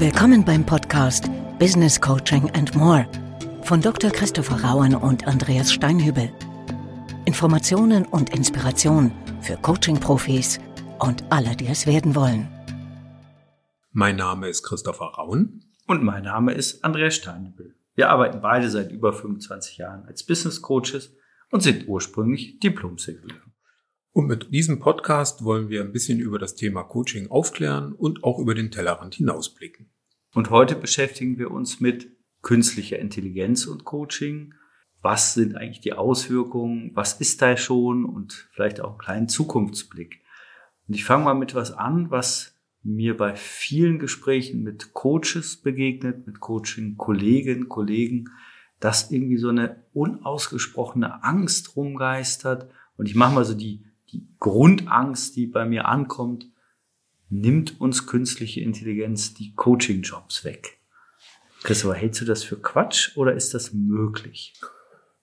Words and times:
Willkommen 0.00 0.44
beim 0.44 0.64
Podcast 0.64 1.28
Business 1.58 2.00
Coaching 2.00 2.48
and 2.54 2.72
More 2.76 3.04
von 3.62 3.80
Dr. 3.80 4.12
Christopher 4.12 4.62
Rauen 4.62 4.94
und 4.94 5.26
Andreas 5.26 5.72
Steinhübel. 5.72 6.32
Informationen 7.24 8.06
und 8.06 8.30
Inspiration 8.30 9.10
für 9.40 9.56
Coaching-Profis 9.56 10.60
und 11.00 11.24
alle, 11.30 11.56
die 11.56 11.66
es 11.66 11.84
werden 11.88 12.14
wollen. 12.14 12.46
Mein 13.90 14.14
Name 14.14 14.48
ist 14.48 14.62
Christopher 14.62 15.14
Rauen. 15.16 15.64
Und 15.88 16.04
mein 16.04 16.22
Name 16.22 16.52
ist 16.52 16.84
Andreas 16.84 17.16
Steinhübel. 17.16 17.74
Wir 17.96 18.10
arbeiten 18.10 18.40
beide 18.40 18.70
seit 18.70 18.92
über 18.92 19.12
25 19.12 19.78
Jahren 19.78 20.06
als 20.06 20.24
Business 20.24 20.62
Coaches 20.62 21.12
und 21.50 21.64
sind 21.64 21.88
ursprünglich 21.88 22.60
Diplom-Segler. 22.60 23.34
Und 24.18 24.26
mit 24.26 24.52
diesem 24.52 24.80
Podcast 24.80 25.44
wollen 25.44 25.68
wir 25.68 25.80
ein 25.80 25.92
bisschen 25.92 26.18
über 26.18 26.40
das 26.40 26.56
Thema 26.56 26.82
Coaching 26.82 27.30
aufklären 27.30 27.92
und 27.92 28.24
auch 28.24 28.40
über 28.40 28.56
den 28.56 28.72
Tellerrand 28.72 29.14
hinausblicken. 29.14 29.90
Und 30.34 30.50
heute 30.50 30.74
beschäftigen 30.74 31.38
wir 31.38 31.52
uns 31.52 31.78
mit 31.78 32.10
künstlicher 32.42 32.98
Intelligenz 32.98 33.66
und 33.66 33.84
Coaching. 33.84 34.54
Was 35.02 35.34
sind 35.34 35.54
eigentlich 35.54 35.82
die 35.82 35.92
Auswirkungen? 35.92 36.90
Was 36.94 37.20
ist 37.20 37.40
da 37.42 37.56
schon? 37.56 38.04
Und 38.04 38.48
vielleicht 38.50 38.80
auch 38.80 38.88
einen 38.88 38.98
kleinen 38.98 39.28
Zukunftsblick. 39.28 40.20
Und 40.88 40.94
ich 40.94 41.04
fange 41.04 41.22
mal 41.22 41.34
mit 41.34 41.54
was 41.54 41.70
an, 41.70 42.10
was 42.10 42.56
mir 42.82 43.16
bei 43.16 43.36
vielen 43.36 44.00
Gesprächen 44.00 44.64
mit 44.64 44.94
Coaches 44.94 45.58
begegnet, 45.58 46.26
mit 46.26 46.40
Coaching-Kollegen, 46.40 47.68
Kollegen, 47.68 48.30
dass 48.80 49.12
irgendwie 49.12 49.38
so 49.38 49.50
eine 49.50 49.84
unausgesprochene 49.92 51.22
Angst 51.22 51.76
rumgeistert. 51.76 52.68
Und 52.96 53.06
ich 53.06 53.14
mache 53.14 53.32
mal 53.32 53.44
so 53.44 53.54
die, 53.54 53.84
die 54.12 54.26
Grundangst, 54.38 55.36
die 55.36 55.46
bei 55.46 55.64
mir 55.64 55.86
ankommt 55.86 56.46
nimmt 57.30 57.80
uns 57.80 58.06
künstliche 58.06 58.60
Intelligenz 58.60 59.34
die 59.34 59.54
Coaching-Jobs 59.54 60.44
weg. 60.44 60.78
Christopher, 61.62 61.94
hältst 61.94 62.20
du 62.20 62.24
das 62.24 62.44
für 62.44 62.56
Quatsch 62.56 63.16
oder 63.16 63.34
ist 63.34 63.52
das 63.52 63.72
möglich? 63.72 64.54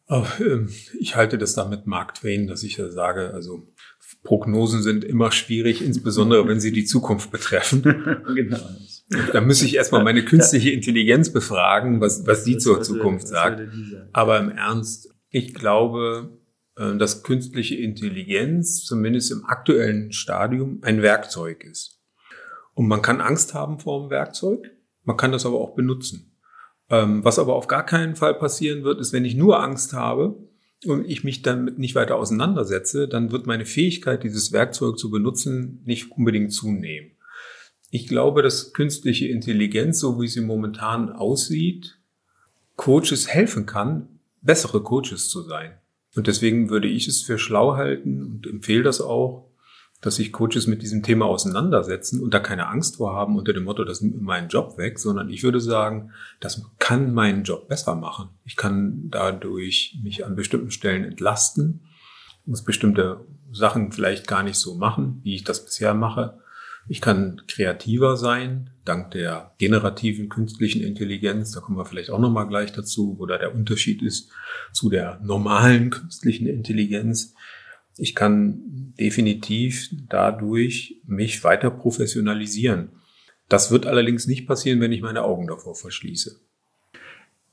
Ähm, 0.10 0.70
ich 1.00 1.16
halte 1.16 1.38
das 1.38 1.54
da 1.54 1.68
mit 1.68 1.88
Mark 1.88 2.16
Twain, 2.16 2.48
dass 2.48 2.64
ich 2.64 2.76
sage, 2.90 3.34
also 3.34 3.68
Prognosen 4.24 4.84
sind 4.84 5.04
immer 5.04 5.32
schwierig, 5.32 5.82
insbesondere 5.82 6.48
wenn 6.48 6.60
sie 6.60 6.72
die 6.72 6.86
Zukunft 6.86 7.32
betreffen. 7.32 7.82
genau. 8.36 8.60
Da 9.32 9.42
müsste 9.42 9.66
ich 9.66 9.76
erstmal 9.76 10.04
meine 10.04 10.26
künstliche 10.26 10.72
Intelligenz 10.72 11.32
befragen, 11.32 12.02
was, 12.02 12.28
was 12.28 12.44
sie 12.44 12.58
zur 12.58 12.82
Zukunft 12.82 13.28
sagt. 13.28 13.62
Aber 14.14 14.40
im 14.40 14.50
Ernst, 14.50 15.10
ich 15.30 15.54
glaube, 15.54 16.38
dass 16.76 17.24
künstliche 17.24 17.76
Intelligenz 17.76 18.84
zumindest 18.84 19.32
im 19.32 19.46
aktuellen 19.46 20.12
Stadium 20.12 20.80
ein 20.82 21.02
Werkzeug 21.02 21.64
ist. 21.64 22.02
Und 22.74 22.88
man 22.88 23.02
kann 23.02 23.22
Angst 23.22 23.54
haben 23.54 23.80
vor 23.80 24.02
dem 24.02 24.10
Werkzeug, 24.10 24.72
man 25.04 25.18
kann 25.18 25.32
das 25.32 25.46
aber 25.46 25.60
auch 25.62 25.76
benutzen. 25.76 26.36
Ähm, 26.90 27.24
was 27.24 27.40
aber 27.40 27.56
auf 27.56 27.68
gar 27.68 27.86
keinen 27.86 28.16
Fall 28.16 28.36
passieren 28.36 28.84
wird, 28.84 29.00
ist, 29.00 29.14
wenn 29.14 29.26
ich 29.26 29.36
nur 29.36 29.62
Angst 29.64 29.94
habe 29.94 30.38
und 30.86 31.06
ich 31.06 31.24
mich 31.24 31.42
damit 31.42 31.80
nicht 31.80 31.96
weiter 31.96 32.18
auseinandersetze, 32.18 33.08
dann 33.08 33.32
wird 33.32 33.48
meine 33.48 33.66
Fähigkeit, 33.66 34.24
dieses 34.24 34.52
Werkzeug 34.52 35.00
zu 35.00 35.10
benutzen, 35.10 35.82
nicht 35.86 36.12
unbedingt 36.12 36.52
zunehmen. 36.52 37.12
Ich 37.90 38.08
glaube, 38.08 38.42
dass 38.42 38.74
künstliche 38.74 39.28
Intelligenz, 39.28 40.00
so 40.00 40.22
wie 40.22 40.28
sie 40.28 40.42
momentan 40.42 41.12
aussieht, 41.12 42.00
Coaches 42.76 43.30
helfen 43.30 43.66
kann, 43.66 44.20
bessere 44.42 44.84
Coaches 44.84 45.30
zu 45.30 45.42
sein. 45.42 45.80
Und 46.16 46.28
deswegen 46.28 46.70
würde 46.70 46.88
ich 46.88 47.08
es 47.08 47.22
für 47.22 47.38
schlau 47.38 47.76
halten 47.76 48.24
und 48.24 48.48
empfehle 48.48 48.84
das 48.84 49.02
auch, 49.02 49.46
dass 50.02 50.18
sich 50.18 50.32
Coaches 50.32 50.68
mit 50.68 50.82
diesem 50.82 51.04
Thema 51.04 51.26
auseinandersetzen 51.26 52.22
und 52.22 52.34
da 52.34 52.40
keine 52.40 52.68
Angst 52.68 52.98
vor 52.98 53.14
haben 53.14 53.38
unter 53.38 53.54
dem 53.54 53.64
Motto, 53.64 53.84
das 53.84 54.02
nimmt 54.02 54.22
meinen 54.22 54.50
Job 54.50 54.78
weg, 54.78 55.00
sondern 55.00 55.30
ich 55.30 55.42
würde 55.44 55.60
sagen, 55.60 56.12
das 56.40 56.64
kann 56.78 57.14
meinen 57.14 57.44
Job 57.44 57.68
besser 57.68 57.96
machen. 57.96 58.30
Ich 58.44 58.56
kann 58.56 59.10
dadurch 59.10 59.98
mich 60.04 60.26
an 60.26 60.36
bestimmten 60.36 60.70
Stellen 60.70 61.06
entlasten, 61.06 61.82
muss 62.46 62.64
bestimmte 62.64 63.26
Sachen 63.52 63.92
vielleicht 63.92 64.28
gar 64.28 64.44
nicht 64.44 64.58
so 64.58 64.76
machen, 64.76 65.22
wie 65.24 65.34
ich 65.34 65.44
das 65.44 65.66
bisher 65.66 65.96
mache. 65.96 66.40
Ich 66.88 67.02
kann 67.02 67.42
kreativer 67.48 68.16
sein, 68.16 68.70
dank 68.86 69.12
der 69.12 69.54
generativen 69.58 70.30
künstlichen 70.30 70.82
Intelligenz. 70.82 71.52
Da 71.52 71.60
kommen 71.60 71.78
wir 71.78 71.86
vielleicht 71.86 72.10
auch 72.10 72.20
nochmal 72.20 72.48
gleich 72.48 72.72
dazu, 72.72 73.16
wo 73.18 73.26
da 73.26 73.38
der 73.38 73.54
Unterschied 73.54 74.02
ist 74.02 74.32
zu 74.72 74.90
der 74.90 75.20
normalen 75.24 75.90
künstlichen 75.90 76.48
Intelligenz. 76.48 77.34
Ich 77.98 78.16
kann 78.16 78.94
definitiv 79.00 79.90
dadurch 80.10 81.02
mich 81.06 81.44
weiter 81.44 81.72
professionalisieren. 81.72 82.90
Das 83.50 83.72
wird 83.72 83.86
allerdings 83.86 84.28
nicht 84.28 84.48
passieren, 84.48 84.82
wenn 84.82 84.92
ich 84.92 85.02
meine 85.02 85.24
Augen 85.24 85.48
davor 85.48 85.76
verschließe. 85.76 86.40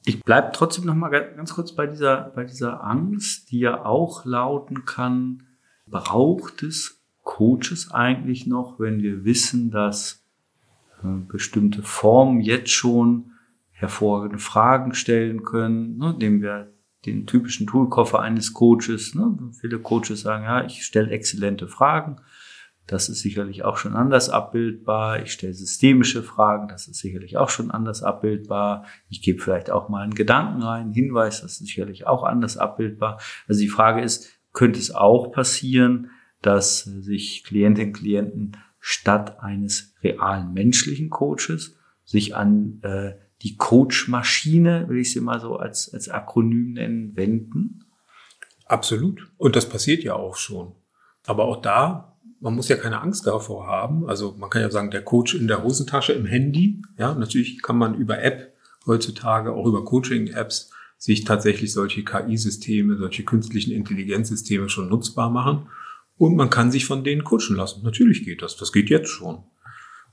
Ich 0.05 0.23
bleibe 0.23 0.51
trotzdem 0.53 0.85
noch 0.85 0.95
mal 0.95 1.11
ganz 1.11 1.55
kurz 1.55 1.73
bei 1.75 1.87
dieser, 1.87 2.33
bei 2.35 2.45
dieser 2.45 2.83
Angst, 2.83 3.51
die 3.51 3.61
ja 3.61 3.85
auch 3.85 4.25
lauten 4.25 4.85
kann, 4.85 5.45
braucht 5.87 6.63
es 6.63 7.03
Coaches 7.23 7.91
eigentlich 7.93 8.47
noch, 8.47 8.81
wenn 8.81 9.01
wir 9.01 9.25
wissen, 9.25 9.71
dass 9.71 10.22
bestimmte 11.29 11.83
Formen 11.83 12.41
jetzt 12.41 12.71
schon 12.71 13.33
hervorragende 13.71 14.39
Fragen 14.39 14.95
stellen 14.95 15.43
können, 15.43 15.99
ne, 15.99 16.11
indem 16.13 16.43
wir 16.43 16.73
den 17.05 17.27
typischen 17.27 17.67
Toolkoffer 17.67 18.21
eines 18.21 18.53
Coaches. 18.55 19.15
Ne? 19.15 19.37
Viele 19.61 19.81
Coaches 19.81 20.21
sagen, 20.21 20.45
ja, 20.45 20.65
ich 20.65 20.85
stelle 20.85 21.11
exzellente 21.11 21.67
Fragen. 21.67 22.17
Das 22.87 23.09
ist 23.09 23.21
sicherlich 23.21 23.65
auch 23.65 23.77
schon 23.77 23.95
anders 23.95 24.29
abbildbar. 24.29 25.23
Ich 25.23 25.33
stelle 25.33 25.55
systemische 25.55 26.23
Fragen. 26.23 26.69
Das 26.69 26.89
ist 26.89 26.99
sicherlich 26.99 27.37
auch 27.37 27.49
schon 27.49 27.71
anders 27.71 28.03
abbildbar. 28.03 28.87
Ich 29.09 29.23
gebe 29.23 29.41
vielleicht 29.41 29.71
auch 29.71 29.89
mal 29.89 30.03
einen 30.03 30.15
Gedanken 30.15 30.63
rein, 30.63 30.85
einen 30.85 30.93
Hinweis. 30.93 31.43
Das 31.43 31.53
ist 31.53 31.67
sicherlich 31.67 32.07
auch 32.07 32.25
anders 32.25 32.57
abbildbar. 32.57 33.21
Also 33.49 33.61
die 33.61 33.69
Frage 33.69 34.03
ist, 34.03 34.29
könnte 34.53 34.81
es 34.81 34.95
auch 34.95 35.33
passieren, 35.33 36.11
dass 36.41 36.81
sich 36.81 37.45
Klientinnen 37.45 37.91
und 37.91 37.99
Klienten 37.99 38.57
statt 38.85 39.41
eines 39.41 39.95
realen 40.03 40.53
menschlichen 40.53 41.09
Coaches 41.09 41.77
sich 42.05 42.35
an 42.35 42.81
äh, 42.83 43.13
die 43.43 43.57
Coach-Maschine, 43.57 44.89
will 44.89 44.99
ich 44.99 45.13
sie 45.13 45.21
mal 45.21 45.41
so 45.41 45.57
als, 45.57 45.95
als 45.95 46.09
Akronym 46.09 46.73
nennen, 46.73 47.17
wenden? 47.17 47.85
Absolut. 48.67 49.31
Und 49.37 49.55
das 49.55 49.69
passiert 49.69 50.03
ja 50.03 50.15
auch 50.15 50.37
schon. 50.37 50.73
Aber 51.27 51.45
auch 51.45 51.63
da, 51.63 52.19
man 52.41 52.57
muss 52.57 52.69
ja 52.69 52.77
keine 52.77 53.01
Angst 53.01 53.25
davor 53.25 53.69
haben. 53.69 54.09
Also 54.09 54.35
man 54.37 54.51
kann 54.51 54.63
ja 54.63 54.71
sagen, 54.71 54.91
der 54.91 55.05
Coach 55.05 55.35
in 55.35 55.47
der 55.47 55.63
Hosentasche 55.63 56.13
im 56.13 56.27
Handy. 56.27 56.83
Ja, 56.99 57.15
natürlich 57.15 57.63
kann 57.63 57.79
man 57.79 57.95
über 57.95 58.21
App 58.21 58.53
heutzutage, 58.85 59.53
auch 59.53 59.67
über 59.67 59.85
Coaching-Apps, 59.85 60.73
sich 60.99 61.25
tatsächlich 61.25 61.73
solche 61.73 62.03
KI-Systeme, 62.03 62.97
solche 62.97 63.25
künstlichen 63.25 63.71
Intelligenzsysteme 63.71 64.69
schon 64.69 64.89
nutzbar 64.89 65.31
machen. 65.31 65.69
Und 66.19 66.37
man 66.37 66.51
kann 66.51 66.71
sich 66.71 66.85
von 66.85 67.05
denen 67.05 67.25
coachen 67.25 67.57
lassen. 67.57 67.83
Natürlich 67.83 68.25
geht 68.25 68.43
das. 68.43 68.57
Das 68.57 68.73
geht 68.73 68.91
jetzt 68.91 69.09
schon. 69.09 69.45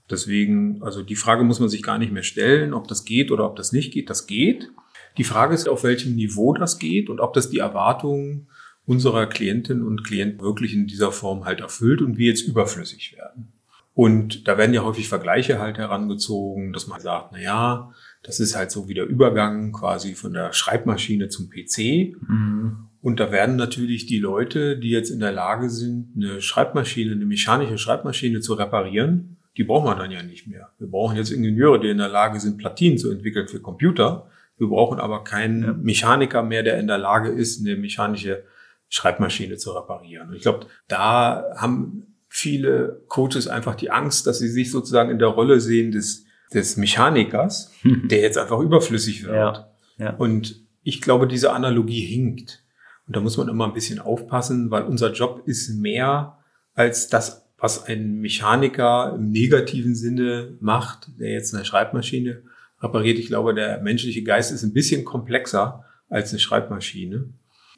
Deswegen, 0.10 0.82
also 0.82 1.04
die 1.04 1.16
Frage 1.16 1.44
muss 1.44 1.60
man 1.60 1.70
sich 1.70 1.84
gar 1.84 1.98
nicht 2.00 2.12
mehr 2.12 2.24
stellen, 2.24 2.74
ob 2.74 2.88
das 2.88 3.06
geht 3.06 3.32
oder 3.32 3.46
ob 3.46 3.56
das 3.56 3.72
nicht 3.72 3.94
geht. 3.94 4.10
Das 4.10 4.26
geht. 4.26 4.72
Die 5.18 5.24
Frage 5.24 5.54
ist, 5.54 5.70
auf 5.70 5.84
welchem 5.84 6.16
Niveau 6.16 6.54
das 6.54 6.80
geht 6.80 7.10
und 7.10 7.20
ob 7.20 7.34
das 7.34 7.50
die 7.50 7.60
Erwartungen 7.60 8.48
unserer 8.86 9.28
Klientinnen 9.28 9.86
und 9.86 10.04
Klienten 10.04 10.42
wirklich 10.42 10.74
in 10.74 10.88
dieser 10.88 11.12
Form 11.12 11.46
halt 11.46 11.60
erfüllt 11.60 12.02
und 12.02 12.18
wir 12.18 12.28
jetzt 12.28 12.48
überflüssig 12.48 13.16
werden. 13.16 13.54
Und 13.94 14.48
da 14.48 14.58
werden 14.58 14.74
ja 14.74 14.84
häufig 14.84 15.10
Vergleiche 15.10 15.60
halt 15.60 15.78
herangezogen, 15.78 16.74
dass 16.74 16.88
man 16.88 17.02
sagt, 17.02 17.34
na 17.34 17.40
ja, 17.40 17.92
das 18.24 18.40
ist 18.40 18.56
halt 18.56 18.72
so 18.72 18.88
wie 18.88 18.94
der 18.94 19.06
Übergang 19.06 19.74
quasi 19.74 20.16
von 20.16 20.34
der 20.34 20.54
Schreibmaschine 20.54 21.28
zum 21.28 21.50
PC. 21.50 22.16
Mhm. 22.28 22.89
Und 23.02 23.20
da 23.20 23.32
werden 23.32 23.56
natürlich 23.56 24.06
die 24.06 24.20
Leute, 24.20 24.78
die 24.78 24.90
jetzt 24.90 25.10
in 25.10 25.20
der 25.20 25.32
Lage 25.32 25.70
sind, 25.70 26.14
eine 26.16 26.42
Schreibmaschine, 26.42 27.14
eine 27.14 27.26
mechanische 27.26 27.78
Schreibmaschine 27.78 28.42
zu 28.42 28.56
reparieren, 28.56 29.38
die 29.58 29.64
brauchen 29.64 29.88
wir 29.88 29.96
dann 29.96 30.12
ja 30.12 30.24
nicht 30.24 30.48
mehr. 30.48 30.70
Wir 30.78 30.88
brauchen 30.88 31.18
jetzt 31.18 31.32
Ingenieure, 31.32 31.80
die 31.80 31.90
in 31.90 31.98
der 31.98 32.10
Lage 32.10 32.40
sind, 32.40 32.58
Platinen 32.58 32.98
zu 32.98 33.12
entwickeln 33.12 33.48
für 33.48 33.62
Computer. 33.62 34.30
Wir 34.58 34.68
brauchen 34.68 35.00
aber 35.00 35.24
keinen 35.24 35.82
Mechaniker 35.82 36.44
mehr, 36.44 36.64
der 36.64 36.80
in 36.80 36.88
der 36.88 36.98
Lage 36.98 37.30
ist, 37.30 37.60
eine 37.60 37.76
mechanische 37.76 38.44
Schreibmaschine 38.90 39.58
zu 39.58 39.72
reparieren. 39.72 40.30
Und 40.30 40.36
ich 40.36 40.42
glaube, 40.42 40.68
da 40.88 41.46
haben 41.56 42.16
viele 42.28 43.04
Coaches 43.08 43.48
einfach 43.48 43.76
die 43.76 43.92
Angst, 43.92 44.28
dass 44.28 44.40
sie 44.40 44.50
sich 44.50 44.72
sozusagen 44.72 45.10
in 45.10 45.20
der 45.20 45.30
Rolle 45.30 45.60
sehen 45.60 45.92
des, 45.92 46.26
des 46.54 46.78
Mechanikers, 46.78 47.72
der 47.84 48.22
jetzt 48.22 48.38
einfach 48.38 48.60
überflüssig 48.60 49.24
wird. 49.26 49.36
Ja, 49.36 49.72
ja. 49.98 50.16
Und 50.16 50.64
ich 50.84 51.02
glaube, 51.02 51.28
diese 51.28 51.52
Analogie 51.52 52.06
hinkt. 52.06 52.64
Und 53.10 53.16
da 53.16 53.22
muss 53.22 53.38
man 53.38 53.50
immer 53.50 53.66
ein 53.66 53.74
bisschen 53.74 53.98
aufpassen, 53.98 54.70
weil 54.70 54.84
unser 54.84 55.12
Job 55.12 55.42
ist 55.46 55.68
mehr 55.70 56.38
als 56.76 57.10
das 57.10 57.50
was 57.62 57.86
ein 57.86 58.22
Mechaniker 58.22 59.14
im 59.16 59.32
negativen 59.32 59.96
Sinne 59.96 60.58
macht, 60.62 61.10
der 61.20 61.32
jetzt 61.32 61.54
eine 61.54 61.66
Schreibmaschine 61.66 62.44
repariert. 62.82 63.20
Ich 63.20 63.28
glaube, 63.28 63.54
der 63.54 63.82
menschliche 63.82 64.24
Geist 64.24 64.52
ist 64.52 64.64
ein 64.64 64.74
bisschen 64.74 65.04
komplexer 65.04 65.84
als 66.08 66.32
eine 66.32 66.40
Schreibmaschine. 66.40 67.26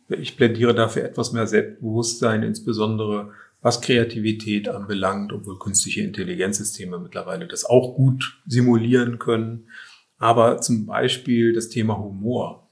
Ich 0.09 0.37
plädiere 0.37 0.75
dafür 0.75 1.03
etwas 1.03 1.31
mehr 1.31 1.47
Selbstbewusstsein, 1.47 2.43
insbesondere 2.43 3.31
was 3.61 3.81
Kreativität 3.81 4.69
anbelangt, 4.69 5.33
obwohl 5.33 5.57
künstliche 5.57 6.01
Intelligenzsysteme 6.01 6.99
mittlerweile 6.99 7.47
das 7.47 7.65
auch 7.65 7.95
gut 7.95 8.39
simulieren 8.45 9.19
können. 9.19 9.67
Aber 10.17 10.61
zum 10.61 10.85
Beispiel 10.85 11.53
das 11.53 11.69
Thema 11.69 11.97
Humor, 11.97 12.70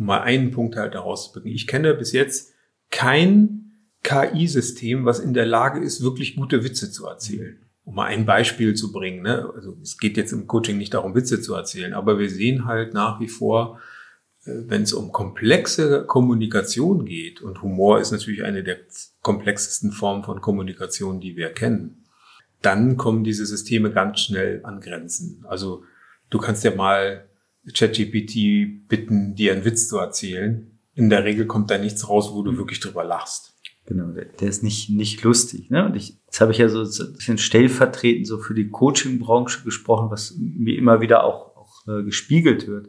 um 0.00 0.06
mal 0.06 0.22
einen 0.22 0.50
Punkt 0.50 0.76
halt 0.76 0.94
daraus 0.94 1.30
zu 1.30 1.40
bringen. 1.40 1.54
Ich 1.54 1.66
kenne 1.66 1.94
bis 1.94 2.12
jetzt 2.12 2.54
kein 2.90 3.72
KI-System, 4.02 5.04
was 5.04 5.20
in 5.20 5.34
der 5.34 5.44
Lage 5.44 5.78
ist, 5.78 6.02
wirklich 6.02 6.36
gute 6.36 6.64
Witze 6.64 6.90
zu 6.90 7.06
erzählen. 7.06 7.60
Um 7.84 7.96
mal 7.96 8.06
ein 8.06 8.24
Beispiel 8.24 8.74
zu 8.74 8.92
bringen. 8.92 9.22
Ne? 9.22 9.50
Also 9.54 9.76
es 9.82 9.98
geht 9.98 10.16
jetzt 10.16 10.32
im 10.32 10.46
Coaching 10.46 10.78
nicht 10.78 10.94
darum, 10.94 11.14
Witze 11.14 11.42
zu 11.42 11.54
erzählen, 11.54 11.92
aber 11.92 12.18
wir 12.18 12.30
sehen 12.30 12.64
halt 12.64 12.94
nach 12.94 13.20
wie 13.20 13.28
vor, 13.28 13.78
äh, 14.44 14.52
wenn 14.68 14.82
es 14.82 14.94
um 14.94 15.12
komplexe 15.12 16.06
Kommunikation 16.06 17.04
geht, 17.04 17.42
und 17.42 17.62
Humor 17.62 18.00
ist 18.00 18.10
natürlich 18.10 18.42
eine 18.42 18.64
der 18.64 18.78
komplexesten 19.20 19.92
Formen 19.92 20.24
von 20.24 20.40
Kommunikation, 20.40 21.20
die 21.20 21.36
wir 21.36 21.50
kennen, 21.50 22.06
dann 22.62 22.96
kommen 22.96 23.22
diese 23.22 23.44
Systeme 23.44 23.90
ganz 23.90 24.20
schnell 24.20 24.60
an 24.64 24.80
Grenzen. 24.80 25.44
Also 25.46 25.84
du 26.30 26.38
kannst 26.38 26.64
ja 26.64 26.74
mal 26.74 27.29
ChatGPT 27.72 28.88
bitten, 28.88 29.34
dir 29.34 29.52
einen 29.52 29.64
Witz 29.64 29.88
zu 29.88 29.98
erzählen. 29.98 30.78
In 30.94 31.10
der 31.10 31.24
Regel 31.24 31.46
kommt 31.46 31.70
da 31.70 31.78
nichts 31.78 32.08
raus, 32.08 32.32
wo 32.32 32.42
du 32.42 32.56
wirklich 32.56 32.80
drüber 32.80 33.04
lachst. 33.04 33.54
Genau, 33.86 34.08
der 34.12 34.48
ist 34.48 34.62
nicht, 34.62 34.90
nicht 34.90 35.22
lustig. 35.22 35.70
Ne? 35.70 35.84
Und 35.84 35.96
ich, 35.96 36.16
jetzt 36.26 36.40
habe 36.40 36.52
ich 36.52 36.58
ja 36.58 36.68
so 36.68 36.82
ein 36.82 37.12
bisschen 37.14 37.38
stellvertretend 37.38 38.26
so 38.26 38.38
für 38.38 38.54
die 38.54 38.68
Coaching-Branche 38.68 39.64
gesprochen, 39.64 40.10
was 40.10 40.36
mir 40.38 40.76
immer 40.76 41.00
wieder 41.00 41.24
auch, 41.24 41.56
auch 41.56 41.88
äh, 41.88 42.04
gespiegelt 42.04 42.68
wird. 42.68 42.88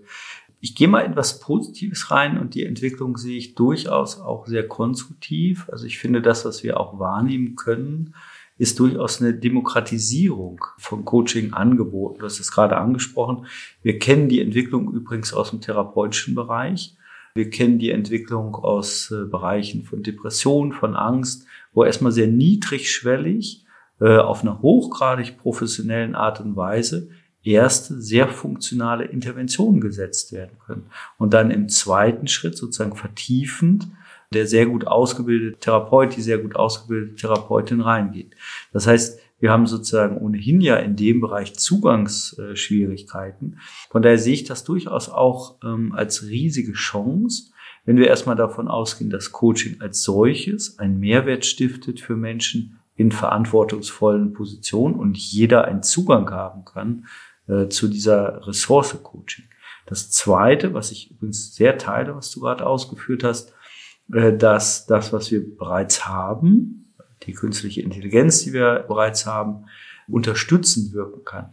Ich 0.59 0.75
gehe 0.75 0.87
mal 0.87 1.01
in 1.01 1.15
was 1.15 1.39
Positives 1.39 2.11
rein 2.11 2.37
und 2.37 2.53
die 2.53 2.65
Entwicklung 2.65 3.17
sehe 3.17 3.37
ich 3.37 3.55
durchaus 3.55 4.19
auch 4.19 4.45
sehr 4.45 4.67
konstruktiv. 4.67 5.67
Also 5.71 5.87
ich 5.87 5.97
finde 5.97 6.21
das, 6.21 6.45
was 6.45 6.63
wir 6.63 6.79
auch 6.79 6.99
wahrnehmen 6.99 7.55
können, 7.55 8.13
ist 8.61 8.79
durchaus 8.79 9.19
eine 9.19 9.33
Demokratisierung 9.33 10.63
von 10.77 11.03
Coaching-Angeboten. 11.03 12.19
Du 12.19 12.25
hast 12.27 12.39
es 12.39 12.51
gerade 12.51 12.77
angesprochen. 12.77 13.47
Wir 13.81 13.97
kennen 13.97 14.29
die 14.29 14.39
Entwicklung 14.39 14.93
übrigens 14.93 15.33
aus 15.33 15.49
dem 15.49 15.61
therapeutischen 15.61 16.35
Bereich. 16.35 16.95
Wir 17.33 17.49
kennen 17.49 17.79
die 17.79 17.89
Entwicklung 17.89 18.53
aus 18.53 19.09
äh, 19.09 19.25
Bereichen 19.25 19.83
von 19.83 20.03
Depression, 20.03 20.73
von 20.73 20.95
Angst, 20.95 21.47
wo 21.73 21.83
erstmal 21.83 22.11
sehr 22.11 22.27
niedrigschwellig 22.27 23.65
äh, 23.99 24.17
auf 24.17 24.43
einer 24.43 24.61
hochgradig 24.61 25.39
professionellen 25.39 26.13
Art 26.13 26.39
und 26.39 26.55
Weise 26.55 27.09
erste 27.43 27.99
sehr 27.99 28.27
funktionale 28.27 29.05
Interventionen 29.05 29.81
gesetzt 29.81 30.33
werden 30.33 30.59
können. 30.63 30.85
Und 31.17 31.33
dann 31.33 31.49
im 31.49 31.67
zweiten 31.67 32.27
Schritt 32.27 32.55
sozusagen 32.57 32.95
vertiefend 32.95 33.87
der 34.33 34.47
sehr 34.47 34.65
gut 34.65 34.87
ausgebildete 34.87 35.59
Therapeut, 35.59 36.15
die 36.15 36.21
sehr 36.21 36.37
gut 36.37 36.55
ausgebildete 36.55 37.15
Therapeutin 37.15 37.81
reingeht. 37.81 38.35
Das 38.71 38.87
heißt, 38.87 39.19
wir 39.39 39.51
haben 39.51 39.65
sozusagen 39.65 40.17
ohnehin 40.17 40.61
ja 40.61 40.77
in 40.77 40.95
dem 40.95 41.19
Bereich 41.19 41.55
Zugangsschwierigkeiten. 41.55 43.59
Von 43.89 44.03
daher 44.03 44.19
sehe 44.19 44.35
ich 44.35 44.43
das 44.43 44.63
durchaus 44.63 45.09
auch 45.09 45.55
ähm, 45.63 45.93
als 45.93 46.27
riesige 46.27 46.73
Chance, 46.73 47.51
wenn 47.83 47.97
wir 47.97 48.07
erstmal 48.07 48.35
davon 48.35 48.67
ausgehen, 48.67 49.09
dass 49.09 49.31
Coaching 49.31 49.81
als 49.81 50.03
solches 50.03 50.77
einen 50.77 50.99
Mehrwert 50.99 51.45
stiftet 51.45 51.99
für 51.99 52.15
Menschen 52.15 52.79
in 52.95 53.11
verantwortungsvollen 53.11 54.33
Positionen 54.33 54.95
und 54.95 55.17
jeder 55.17 55.65
einen 55.65 55.81
Zugang 55.81 56.29
haben 56.29 56.63
kann 56.63 57.07
äh, 57.47 57.67
zu 57.67 57.87
dieser 57.87 58.47
Ressource 58.47 58.95
Coaching. 59.01 59.45
Das 59.87 60.11
Zweite, 60.11 60.75
was 60.75 60.91
ich 60.91 61.11
übrigens 61.11 61.55
sehr 61.55 61.79
teile, 61.79 62.15
was 62.15 62.29
du 62.29 62.41
gerade 62.41 62.67
ausgeführt 62.67 63.23
hast, 63.23 63.53
dass 64.11 64.85
das, 64.85 65.13
was 65.13 65.31
wir 65.31 65.57
bereits 65.57 66.07
haben, 66.07 66.93
die 67.23 67.33
künstliche 67.33 67.81
Intelligenz, 67.81 68.43
die 68.43 68.53
wir 68.53 68.85
bereits 68.87 69.25
haben, 69.25 69.65
unterstützend 70.07 70.93
wirken 70.93 71.23
kann. 71.23 71.51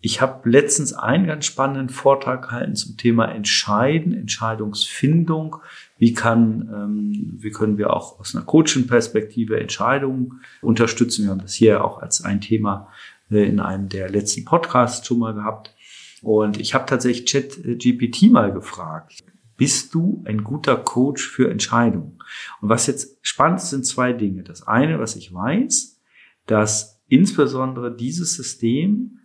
Ich 0.00 0.20
habe 0.20 0.50
letztens 0.50 0.92
einen 0.92 1.26
ganz 1.26 1.46
spannenden 1.46 1.88
Vortrag 1.88 2.42
gehalten 2.42 2.76
zum 2.76 2.98
Thema 2.98 3.24
Entscheiden, 3.24 4.12
Entscheidungsfindung. 4.12 5.56
Wie 5.96 6.12
kann, 6.12 6.68
ähm, 6.70 7.38
wie 7.38 7.50
können 7.50 7.78
wir 7.78 7.94
auch 7.94 8.20
aus 8.20 8.34
einer 8.34 8.44
Coaching-Perspektive 8.44 9.58
Entscheidungen 9.58 10.42
unterstützen? 10.60 11.24
Wir 11.24 11.30
haben 11.30 11.40
das 11.40 11.54
hier 11.54 11.82
auch 11.82 12.02
als 12.02 12.22
ein 12.22 12.42
Thema 12.42 12.88
äh, 13.30 13.48
in 13.48 13.60
einem 13.60 13.88
der 13.88 14.10
letzten 14.10 14.44
Podcasts 14.44 15.06
schon 15.06 15.20
mal 15.20 15.32
gehabt. 15.32 15.74
Und 16.20 16.60
ich 16.60 16.74
habe 16.74 16.84
tatsächlich 16.84 17.24
ChatGPT 17.24 18.30
mal 18.30 18.52
gefragt 18.52 19.24
bist 19.64 19.94
du 19.94 20.22
ein 20.26 20.44
guter 20.44 20.76
Coach 20.76 21.26
für 21.26 21.50
Entscheidungen? 21.50 22.18
Und 22.60 22.68
was 22.68 22.86
jetzt 22.86 23.16
spannend 23.22 23.60
ist, 23.60 23.70
sind 23.70 23.86
zwei 23.86 24.12
Dinge. 24.12 24.42
Das 24.42 24.68
eine, 24.68 25.00
was 25.00 25.16
ich 25.16 25.32
weiß, 25.32 26.02
dass 26.44 27.00
insbesondere 27.08 27.96
dieses 27.96 28.34
System 28.34 29.20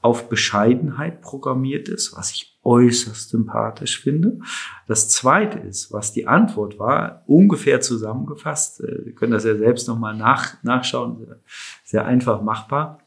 auf 0.00 0.28
Bescheidenheit 0.28 1.22
programmiert 1.22 1.88
ist, 1.88 2.16
was 2.16 2.30
ich 2.30 2.56
äußerst 2.62 3.30
sympathisch 3.30 4.00
finde. 4.00 4.38
Das 4.86 5.08
zweite 5.08 5.58
ist, 5.58 5.92
was 5.92 6.12
die 6.12 6.28
Antwort 6.28 6.78
war, 6.78 7.24
ungefähr 7.26 7.80
zusammengefasst. 7.80 8.80
Äh, 8.82 9.02
Sie 9.06 9.12
können 9.12 9.32
das 9.32 9.42
ja 9.42 9.56
selbst 9.56 9.88
nochmal 9.88 10.16
nach, 10.16 10.62
nachschauen, 10.62 11.26
sehr 11.82 12.06
einfach 12.06 12.42
machbar. 12.42 12.99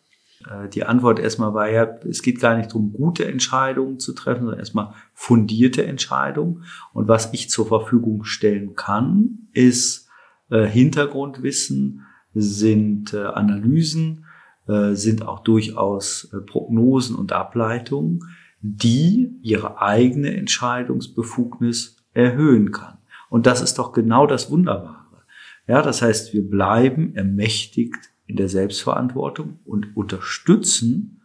Äh, 0.49 0.69
die 0.69 0.83
Antwort 0.83 1.19
erstmal 1.19 1.53
war 1.53 1.69
ja, 1.69 1.83
es 2.09 2.21
geht 2.21 2.39
gar 2.39 2.57
nicht 2.57 2.69
darum, 2.69 2.93
gute 2.93 3.25
Entscheidungen 3.25 3.99
zu 3.99 4.13
treffen, 4.13 4.41
sondern 4.41 4.59
erstmal 4.59 4.93
fundierte 5.13 5.85
Entscheidungen. 5.85 6.63
Und 6.93 7.07
was 7.07 7.33
ich 7.33 7.49
zur 7.49 7.67
Verfügung 7.67 8.23
stellen 8.23 8.75
kann, 8.75 9.47
ist 9.53 10.09
äh, 10.49 10.65
Hintergrundwissen, 10.65 12.05
sind 12.33 13.13
äh, 13.13 13.25
Analysen, 13.25 14.25
sind 14.65 15.27
auch 15.27 15.41
durchaus 15.41 16.33
Prognosen 16.47 17.17
und 17.17 17.33
Ableitungen, 17.33 18.21
die 18.61 19.37
ihre 19.41 19.81
eigene 19.81 20.33
Entscheidungsbefugnis 20.37 21.97
erhöhen 22.13 22.71
kann. 22.71 22.99
Und 23.29 23.45
das 23.45 23.61
ist 23.61 23.77
doch 23.77 23.91
genau 23.91 24.25
das 24.25 24.49
Wunderbare. 24.49 25.03
Ja, 25.67 25.81
das 25.81 26.01
heißt, 26.01 26.33
wir 26.33 26.49
bleiben 26.49 27.13
ermächtigt 27.13 28.12
in 28.27 28.35
der 28.35 28.49
Selbstverantwortung 28.49 29.59
und 29.65 29.95
unterstützen 29.95 31.21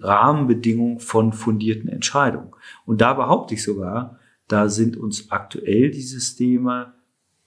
Rahmenbedingungen 0.00 1.00
von 1.00 1.32
fundierten 1.32 1.88
Entscheidungen. 1.88 2.50
Und 2.86 3.00
da 3.00 3.14
behaupte 3.14 3.54
ich 3.54 3.62
sogar, 3.62 4.18
da 4.46 4.68
sind 4.68 4.96
uns 4.96 5.30
aktuell 5.30 5.90
die 5.90 6.02
Systeme 6.02 6.94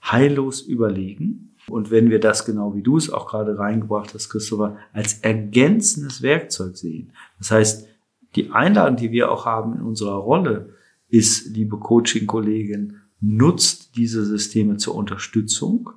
heillos 0.03 0.61
überlegen. 0.61 1.55
Und 1.67 1.91
wenn 1.91 2.09
wir 2.09 2.19
das 2.19 2.45
genau 2.45 2.75
wie 2.75 2.81
du 2.81 2.97
es 2.97 3.09
auch 3.09 3.27
gerade 3.27 3.57
reingebracht 3.57 4.13
hast, 4.13 4.29
Christopher, 4.29 4.77
als 4.93 5.19
ergänzendes 5.19 6.21
Werkzeug 6.21 6.75
sehen. 6.75 7.11
Das 7.37 7.51
heißt, 7.51 7.87
die 8.35 8.51
Einladung, 8.51 8.97
die 8.97 9.11
wir 9.11 9.31
auch 9.31 9.45
haben 9.45 9.75
in 9.75 9.81
unserer 9.81 10.15
Rolle, 10.15 10.73
ist, 11.09 11.47
liebe 11.55 11.77
Coaching-Kollegin, 11.77 12.97
nutzt 13.19 13.95
diese 13.95 14.25
Systeme 14.25 14.77
zur 14.77 14.95
Unterstützung 14.95 15.91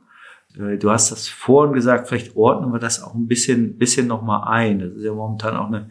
du 0.55 0.91
hast 0.91 1.11
das 1.11 1.29
vorhin 1.29 1.75
gesagt, 1.75 2.09
vielleicht 2.09 2.37
ordnen 2.37 2.73
wir 2.73 2.79
das 2.79 3.03
auch 3.03 3.15
ein 3.15 3.27
bisschen, 3.27 3.77
bisschen 3.77 4.07
nochmal 4.07 4.45
ein. 4.47 4.79
Das 4.79 4.93
ist 4.93 5.05
ja 5.05 5.13
momentan 5.13 5.57
auch 5.57 5.67
eine, 5.67 5.91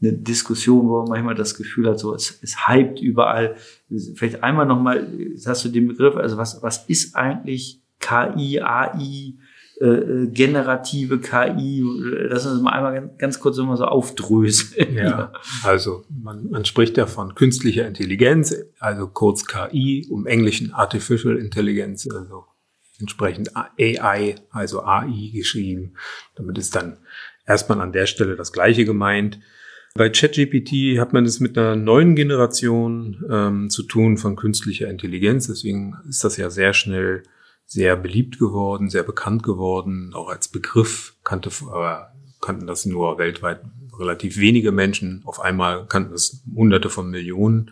eine 0.00 0.12
Diskussion, 0.12 0.88
wo 0.88 1.00
man 1.00 1.08
manchmal 1.08 1.34
das 1.34 1.56
Gefühl 1.56 1.88
hat, 1.88 1.98
so 1.98 2.14
es, 2.14 2.38
es 2.42 2.68
hypt 2.68 3.00
überall. 3.00 3.56
Vielleicht 4.14 4.42
einmal 4.42 4.66
nochmal, 4.66 5.08
hast 5.44 5.64
du 5.64 5.68
den 5.68 5.88
Begriff, 5.88 6.16
also 6.16 6.36
was, 6.36 6.62
was 6.62 6.86
ist 6.88 7.16
eigentlich 7.16 7.82
KI, 7.98 8.60
AI, 8.60 9.34
äh, 9.80 9.84
äh, 9.86 10.26
generative 10.28 11.18
KI? 11.18 11.84
Lass 12.28 12.46
uns 12.46 12.62
mal 12.62 12.70
einmal 12.70 12.94
ganz, 12.94 13.18
ganz 13.18 13.40
kurz 13.40 13.56
nochmal 13.56 13.78
so 13.78 13.86
aufdröseln. 13.86 14.94
Ja, 14.94 15.32
also 15.64 16.04
man, 16.08 16.50
man 16.50 16.64
spricht 16.64 16.96
ja 16.98 17.06
von 17.06 17.34
künstlicher 17.34 17.88
Intelligenz, 17.88 18.54
also 18.78 19.08
kurz 19.08 19.44
KI, 19.44 20.06
um 20.08 20.26
englischen 20.26 20.72
Artificial 20.72 21.36
Intelligence, 21.36 22.08
also 22.14 22.44
entsprechend 23.04 23.54
AI, 23.54 24.36
also 24.50 24.82
AI 24.82 25.30
geschrieben. 25.32 25.94
Damit 26.36 26.56
ist 26.58 26.74
dann 26.74 26.96
erstmal 27.46 27.80
an 27.80 27.92
der 27.92 28.06
Stelle 28.06 28.34
das 28.34 28.52
Gleiche 28.52 28.84
gemeint. 28.84 29.40
Bei 29.94 30.08
ChatGPT 30.08 30.98
hat 30.98 31.12
man 31.12 31.24
es 31.24 31.38
mit 31.38 31.56
einer 31.56 31.76
neuen 31.76 32.16
Generation 32.16 33.24
ähm, 33.30 33.70
zu 33.70 33.84
tun 33.84 34.16
von 34.16 34.36
künstlicher 34.36 34.88
Intelligenz. 34.88 35.46
Deswegen 35.46 35.96
ist 36.08 36.24
das 36.24 36.36
ja 36.36 36.50
sehr 36.50 36.72
schnell 36.72 37.22
sehr 37.66 37.96
beliebt 37.96 38.38
geworden, 38.38 38.88
sehr 38.88 39.04
bekannt 39.04 39.42
geworden, 39.42 40.12
auch 40.14 40.28
als 40.28 40.48
Begriff 40.48 41.14
kannte, 41.24 41.50
äh, 41.50 41.96
kannten 42.40 42.66
das 42.66 42.86
nur 42.86 43.18
weltweit 43.18 43.60
relativ 43.98 44.38
wenige 44.38 44.72
Menschen. 44.72 45.22
Auf 45.24 45.40
einmal 45.40 45.86
kannten 45.86 46.12
das 46.12 46.42
Hunderte 46.54 46.90
von 46.90 47.10
Millionen. 47.10 47.70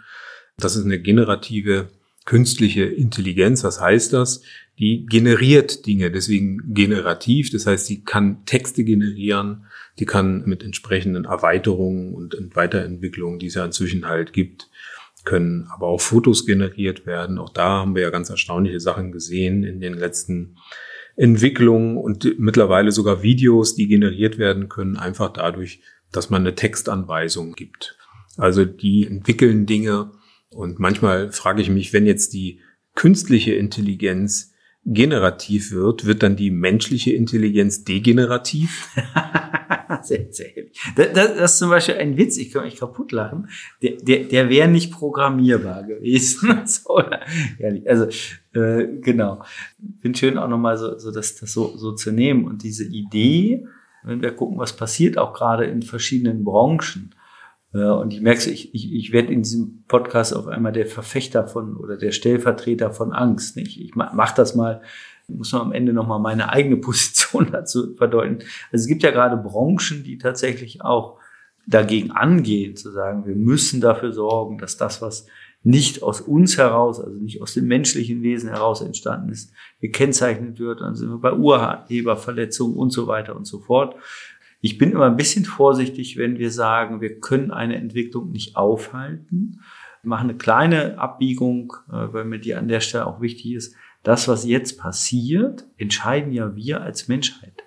Das 0.57 0.77
ist 0.77 0.85
eine 0.85 1.01
generative 1.01 1.89
künstliche 2.25 2.85
Intelligenz. 2.85 3.65
Was 3.65 3.81
heißt 3.81 4.13
das? 4.13 4.43
Die 4.79 5.07
generiert 5.07 5.87
Dinge, 5.87 6.11
deswegen 6.11 6.75
generativ. 6.75 7.51
Das 7.51 7.67
heißt, 7.67 7.87
sie 7.87 8.05
kann 8.05 8.45
Texte 8.47 8.85
generieren, 8.85 9.67
die 9.99 10.07
kann 10.07 10.45
mit 10.47 10.63
entsprechenden 10.63 11.25
Erweiterungen 11.25 12.15
und 12.15 12.35
Weiterentwicklungen, 12.55 13.39
die 13.39 13.47
es 13.47 13.55
ja 13.55 13.65
inzwischen 13.65 14.07
halt 14.07 14.33
gibt, 14.33 14.71
können 15.25 15.69
aber 15.73 15.87
auch 15.87 16.01
Fotos 16.01 16.47
generiert 16.47 17.07
werden. 17.07 17.39
Auch 17.39 17.51
da 17.51 17.81
haben 17.81 17.95
wir 17.95 18.03
ja 18.03 18.11
ganz 18.11 18.31
erstaunliche 18.31 18.81
Sachen 18.81 19.13
gesehen 19.13 19.63
in 19.63 19.81
den 19.81 19.95
letzten 19.95 20.57
Entwicklung 21.17 21.99
und 21.99 22.39
mittlerweile 22.39 22.91
sogar 22.91 23.23
Videos, 23.23 23.75
die 23.75 23.87
generiert 23.87 24.39
werden 24.39 24.69
können, 24.69 24.97
einfach 24.97 25.33
dadurch, 25.33 25.81
dass 26.11 26.31
man 26.31 26.43
eine 26.43 26.55
Textanweisung 26.55 27.53
gibt. 27.53 27.97
Also 28.37 28.65
die 28.65 29.07
entwickeln 29.07 29.67
Dinge 29.67 30.13
und 30.55 30.79
manchmal 30.79 31.33
frage 31.33 31.63
ich 31.63 31.71
mich, 31.71 31.93
wenn 31.93 32.07
jetzt 32.07 32.33
die 32.33 32.61
künstliche 32.95 33.55
Intelligenz 33.55 34.53
generativ 34.85 35.71
wird, 35.71 36.07
wird 36.07 36.23
dann 36.23 36.37
die 36.37 36.51
menschliche 36.51 37.13
Intelligenz 37.13 37.85
degenerativ? 37.85 38.89
sehr, 40.03 40.27
sehr 40.31 40.49
das, 40.97 41.13
das, 41.13 41.37
das 41.37 41.53
ist 41.53 41.59
zum 41.59 41.71
Beispiel 41.71 41.97
ein 41.97 42.17
Witz, 42.17 42.37
ich 42.37 42.51
kann 42.51 42.65
mich 42.65 42.77
kaputt 42.77 43.13
lachen. 43.13 43.49
Der, 43.83 43.93
der, 43.97 44.25
der 44.25 44.49
wäre 44.49 44.69
nicht 44.69 44.93
programmierbar 44.93 45.85
gewesen. 45.85 46.63
so, 46.67 46.97
also 47.87 48.07
äh, 48.55 48.87
genau. 49.01 49.43
Bin 49.79 50.15
schön 50.15 50.39
auch 50.39 50.49
nochmal 50.49 50.77
so, 50.77 50.99
so 50.99 51.13
das, 51.13 51.37
das 51.37 51.53
so, 51.53 51.77
so 51.77 51.93
zu 51.93 52.13
nehmen. 52.13 52.45
Und 52.47 52.63
diese 52.63 52.85
Idee, 52.85 53.67
wenn 54.03 54.23
wir 54.23 54.33
gucken, 54.33 54.59
was 54.59 54.77
passiert, 54.77 55.19
auch 55.19 55.33
gerade 55.33 55.65
in 55.65 55.83
verschiedenen 55.83 56.45
Branchen, 56.45 57.15
und 57.81 58.13
ich 58.13 58.21
merke, 58.21 58.51
ich, 58.51 58.75
ich, 58.75 58.93
ich 58.93 59.13
werde 59.13 59.33
in 59.33 59.43
diesem 59.43 59.85
Podcast 59.89 60.37
auf 60.37 60.47
einmal 60.47 60.73
der 60.73 60.87
Verfechter 60.87 61.49
von 61.49 61.77
oder 61.77 61.97
der 61.97 62.13
Stellvertreter 62.13 62.93
von 62.93 63.13
Angst. 63.13 63.57
Nicht? 63.57 63.81
Ich 63.81 63.95
mache 63.95 64.35
das 64.37 64.55
mal, 64.55 64.83
muss 65.29 65.53
man 65.53 65.63
am 65.63 65.73
Ende 65.73 65.93
nochmal 65.93 66.21
meine 66.21 66.51
eigene 66.51 66.77
Position 66.81 67.49
dazu 67.51 67.95
verdeuten. 67.97 68.41
Also 68.71 68.83
es 68.83 68.87
gibt 68.87 69.03
ja 69.03 69.11
gerade 69.11 69.37
Branchen, 69.37 70.05
die 70.05 70.19
tatsächlich 70.19 70.83
auch 70.83 71.19
dagegen 71.67 72.11
angehen, 72.11 72.77
zu 72.77 72.91
sagen, 72.91 73.25
wir 73.25 73.37
müssen 73.37 73.81
dafür 73.81 74.13
sorgen, 74.13 74.59
dass 74.59 74.77
das, 74.77 75.01
was 75.01 75.27
nicht 75.65 76.03
aus 76.03 76.21
uns 76.21 76.59
heraus, 76.59 77.01
also 77.01 77.17
nicht 77.17 77.41
aus 77.41 77.55
dem 77.55 77.67
menschlichen 77.67 78.23
Wesen 78.23 78.49
heraus 78.49 78.81
entstanden 78.81 79.31
ist, 79.31 79.53
gekennzeichnet 79.81 80.59
wird. 80.59 80.81
Dann 80.81 80.97
sind 80.97 81.11
wir 81.11 81.19
bei 81.19 81.33
Urheberverletzungen 81.33 82.77
und 82.77 82.91
so 82.91 83.07
weiter 83.07 83.37
und 83.37 83.47
so 83.47 83.61
fort. 83.61 83.95
Ich 84.65 84.79
bin 84.79 84.93
immer 84.93 85.07
ein 85.07 85.17
bisschen 85.17 85.45
vorsichtig, 85.45 86.17
wenn 86.17 86.39
wir 86.39 86.53
sagen, 86.53 87.01
wir 87.01 87.19
können 87.19 87.51
eine 87.51 87.75
Entwicklung 87.75 88.31
nicht 88.31 88.57
aufhalten. 88.57 89.61
Wir 90.03 90.09
machen 90.09 90.31
eine 90.31 90.39
kleine 90.39 90.99
Abbiegung, 90.99 91.73
äh, 91.89 92.13
weil 92.13 92.25
mir 92.25 92.39
die 92.39 92.55
an 92.55 92.69
der 92.69 92.79
Stelle 92.79 93.07
auch 93.07 93.21
wichtig 93.21 93.55
ist. 93.55 93.75
Das, 94.05 94.29
was 94.29 94.47
jetzt 94.47 94.79
passiert, 94.79 95.67
entscheiden 95.79 96.33
ja 96.33 96.55
wir 96.55 96.81
als 96.81 97.09
Menschheit. 97.09 97.65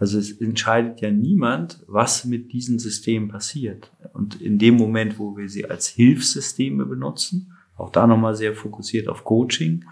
Also 0.00 0.18
es 0.18 0.32
entscheidet 0.40 1.00
ja 1.00 1.12
niemand, 1.12 1.84
was 1.86 2.24
mit 2.24 2.52
diesen 2.52 2.80
Systemen 2.80 3.28
passiert. 3.28 3.92
Und 4.12 4.40
in 4.40 4.58
dem 4.58 4.74
Moment, 4.74 5.20
wo 5.20 5.36
wir 5.36 5.48
sie 5.48 5.70
als 5.70 5.86
Hilfssysteme 5.86 6.86
benutzen, 6.86 7.52
auch 7.76 7.90
da 7.90 8.08
nochmal 8.08 8.34
sehr 8.34 8.54
fokussiert 8.54 9.06
auf 9.06 9.22
Coaching, 9.22 9.84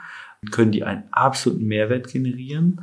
können 0.51 0.73
die 0.73 0.83
einen 0.83 1.05
absoluten 1.13 1.65
Mehrwert 1.67 2.09
generieren. 2.09 2.81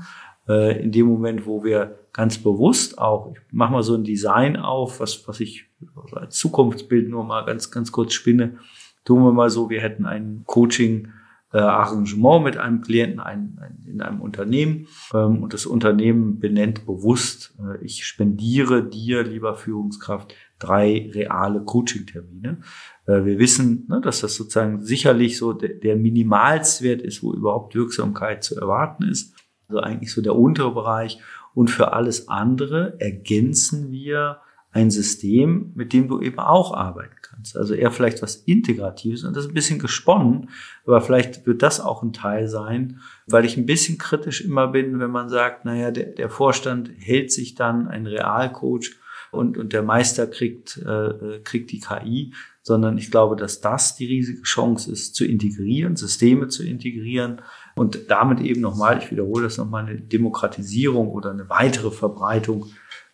Äh, 0.48 0.82
in 0.84 0.92
dem 0.92 1.08
Moment, 1.08 1.46
wo 1.46 1.63
wir 1.63 2.00
ganz 2.13 2.38
bewusst 2.38 2.98
auch, 2.98 3.32
ich 3.32 3.39
mache 3.51 3.74
mal 3.74 3.84
so 3.84 3.96
ein 3.96 4.04
Design 4.04 4.58
auf, 4.58 5.00
was, 5.00 5.27
was 5.27 5.39
ich 5.39 5.66
als 6.13 6.36
Zukunftsbild 6.38 7.10
nur 7.10 7.24
mal 7.24 7.46
ganz, 7.46 7.72
ganz 7.72 7.92
kurz 7.92 8.13
spinne, 8.13 8.58
tun 9.06 9.24
wir 9.24 9.32
mal 9.32 9.50
so, 9.50 9.70
wir 9.70 9.82
hätten 9.82 10.06
ein 10.06 10.44
Coaching, 10.46 11.10
äh, 11.54 11.60
Arrangement 11.60 12.44
mit 12.44 12.58
einem 12.58 12.82
Klienten 12.82 13.20
ein, 13.20 13.58
ein, 13.62 13.86
in 13.88 14.01
einem 14.01 14.20
Unternehmen 14.20 14.88
ähm, 15.13 15.44
und 15.44 15.54
das 15.54 15.66
Unternehmen 15.66 16.39
benennt 16.39 16.86
bewusst, 16.86 17.56
äh, 17.60 17.84
ich 17.86 18.06
spendiere 18.06 18.84
dir, 18.84 19.24
lieber 19.24 19.56
Führungskraft, 19.56 20.36
drei 20.60 21.10
reale 21.13 21.63
Coaching-Termine. 21.63 22.60
Äh, 23.06 23.24
wir 23.24 23.39
wissen, 23.39 23.86
ne, 23.88 24.01
dass 24.01 24.22
das 24.22 24.36
sozusagen 24.36 24.82
sicherlich 24.82 25.38
so 25.38 25.54
der, 25.54 25.70
der 25.70 25.96
Minimalswert 25.96 27.01
ist, 27.01 27.24
wo 27.24 27.34
überhaupt 27.34 27.75
Wirksamkeit 27.75 28.44
zu 28.44 28.60
erwarten 28.60 29.04
ist. 29.04 29.34
Also 29.68 29.82
eigentlich 29.82 30.12
so 30.12 30.22
der 30.22 30.36
untere 30.36 30.74
Bereich. 30.74 31.20
Und 31.54 31.70
für 31.70 31.94
alles 31.94 32.28
andere 32.28 33.00
ergänzen 33.00 33.92
wir 33.92 34.42
ein 34.72 34.92
System, 34.92 35.72
mit 35.76 35.92
dem 35.92 36.08
du 36.08 36.22
eben 36.22 36.40
auch 36.40 36.74
arbeiten 36.74 37.16
kannst. 37.22 37.58
Also 37.58 37.74
eher 37.74 37.92
vielleicht 37.92 38.22
was 38.22 38.36
Integratives 38.36 39.24
und 39.24 39.36
das 39.36 39.46
ist 39.46 39.52
ein 39.52 39.56
bisschen 39.56 39.80
gesponnen, 39.80 40.50
aber 40.86 41.02
vielleicht 41.02 41.48
wird 41.48 41.64
das 41.64 41.80
auch 41.80 42.04
ein 42.04 42.14
Teil 42.14 42.48
sein, 42.48 43.00
weil 43.26 43.46
ich 43.46 43.58
ein 43.58 43.66
bisschen 43.66 43.98
kritisch 43.98 44.42
immer 44.42 44.68
bin, 44.68 45.00
wenn 45.00 45.10
man 45.10 45.30
sagt, 45.30 45.66
naja, 45.66 45.92
der, 45.92 46.08
der 46.08 46.30
Vorstand 46.30 46.92
hält 46.98 47.32
sich 47.32 47.56
dann 47.56 47.88
ein 47.88 48.06
Realcoach 48.06 48.98
und, 49.32 49.58
und 49.58 49.74
der 49.74 49.84
Meister 49.84 50.28
kriegt, 50.28 50.78
äh, 50.78 51.40
kriegt 51.44 51.72
die 51.72 51.80
KI, 51.80 52.34
sondern 52.62 52.98
ich 52.98 53.10
glaube, 53.10 53.36
dass 53.36 53.62
das 53.62 53.96
die 53.96 54.06
riesige 54.06 54.44
Chance 54.44 54.92
ist, 54.92 55.16
zu 55.16 55.26
integrieren, 55.26 55.96
Systeme 55.96 56.50
zu 56.50 56.64
integrieren 56.64 57.42
und 57.77 58.10
damit 58.10 58.39
eben 58.41 58.62
nochmal, 58.62 58.98
ich 58.98 59.12
wiederhole 59.12 59.43
das 59.43 59.57
nochmal, 59.57 59.86
eine 59.86 60.00
Demokratisierung 60.00 61.10
oder 61.10 61.31
eine 61.31 61.50
weitere 61.50 61.91
Verbreitung 61.91 62.67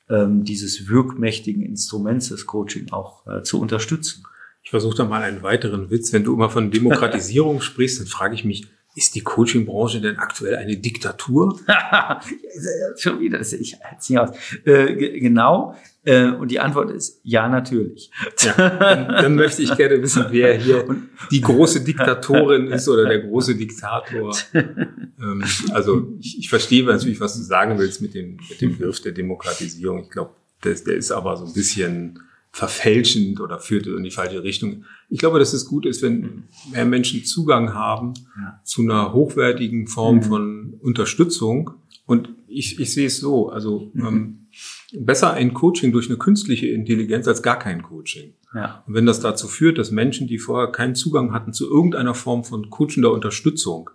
ähm, 0.10 0.44
dieses 0.44 0.88
wirkmächtigen 0.88 1.64
Instruments 1.64 2.30
des 2.30 2.46
Coaching 2.46 2.92
auch 2.92 3.28
äh, 3.28 3.44
zu 3.44 3.60
unterstützen. 3.60 4.24
Ich 4.64 4.70
versuche 4.70 4.96
da 4.96 5.06
mal 5.06 5.22
einen 5.22 5.44
weiteren 5.44 5.90
Witz. 5.90 6.14
Wenn 6.14 6.24
du 6.24 6.34
immer 6.34 6.50
von 6.50 6.72
Demokratisierung 6.72 7.62
sprichst, 7.62 8.00
dann 8.00 8.08
frage 8.08 8.36
ich 8.36 8.46
mich, 8.46 8.68
ist 8.96 9.16
die 9.16 9.22
Coaching-Branche 9.22 10.02
denn 10.02 10.18
aktuell 10.18 10.56
eine 10.56 10.78
Diktatur? 10.78 11.60
Schon 12.98 13.20
wieder, 13.20 13.40
das 13.40 13.54
ich 13.54 13.78
jetzt 13.92 14.10
nicht 14.10 14.20
aus. 14.20 14.30
Äh, 14.66 15.20
genau. 15.20 15.76
Äh, 16.06 16.32
und 16.32 16.52
die 16.52 16.60
Antwort 16.60 16.92
ist 16.92 17.20
ja, 17.24 17.48
natürlich. 17.48 18.12
Ja, 18.42 18.54
dann, 18.54 19.08
dann, 19.08 19.36
möchte 19.36 19.62
ich 19.62 19.76
gerne 19.76 20.02
wissen, 20.02 20.26
wer 20.30 20.56
hier 20.56 20.86
die 21.32 21.42
große 21.42 21.82
Diktatorin 21.82 22.68
ist 22.68 22.88
oder 22.90 23.08
der 23.08 23.20
große 23.20 23.56
Diktator. 23.56 24.36
Ähm, 25.22 25.44
also 25.72 26.12
ich, 26.20 26.40
ich 26.40 26.50
verstehe 26.50 26.84
natürlich, 26.84 27.20
was 27.20 27.38
du 27.38 27.44
sagen 27.44 27.78
willst 27.78 28.02
mit 28.02 28.14
dem, 28.16 28.40
mit 28.50 28.60
dem 28.60 28.78
Begriff 28.78 29.00
der 29.00 29.12
Demokratisierung. 29.14 30.04
Ich 30.04 30.10
glaube, 30.10 30.32
der, 30.64 30.74
der 30.74 30.96
ist 30.96 31.12
aber 31.12 31.38
so 31.38 31.46
ein 31.46 31.54
bisschen 31.54 32.20
verfälschend 32.54 33.42
oder 33.42 33.60
führt 33.60 33.88
in 33.88 34.04
die 34.04 34.12
falsche 34.12 34.44
Richtung. 34.44 34.86
Ich 35.10 35.18
glaube, 35.18 35.40
dass 35.40 35.54
es 35.54 35.66
gut 35.66 35.88
ist, 35.88 36.04
wenn 36.04 36.44
mehr 36.72 36.86
Menschen 36.86 37.26
Zugang 37.26 37.74
haben 37.74 38.14
ja. 38.38 38.62
zu 38.64 38.84
einer 38.84 39.12
hochwertigen 39.12 39.88
Form 39.88 40.18
mhm. 40.18 40.24
von 40.24 40.74
Unterstützung. 40.80 41.72
Und 42.06 42.30
ich, 42.48 42.80
ich 42.80 42.94
sehe 42.94 43.08
es 43.08 43.20
so, 43.20 43.50
also 43.50 43.90
mhm. 43.94 44.06
ähm, 44.06 44.48
besser 44.94 45.34
ein 45.34 45.56
Coaching 45.56 45.92
durch 45.92 46.10
eine 46.10 46.18
künstliche 46.18 46.68
Intelligenz 46.68 47.28
als 47.28 47.42
gar 47.42 47.58
kein 47.58 47.82
Coaching. 47.82 48.36
Ja. 48.54 48.84
Und 48.86 48.94
wenn 48.94 49.08
das 49.08 49.20
dazu 49.20 49.48
führt, 49.48 49.80
dass 49.80 49.90
Menschen, 49.90 50.28
die 50.28 50.38
vorher 50.38 50.72
keinen 50.72 50.94
Zugang 50.94 51.34
hatten 51.34 51.54
zu 51.54 51.68
irgendeiner 51.68 52.14
Form 52.14 52.44
von 52.44 52.70
coachender 52.70 53.12
Unterstützung, 53.12 53.90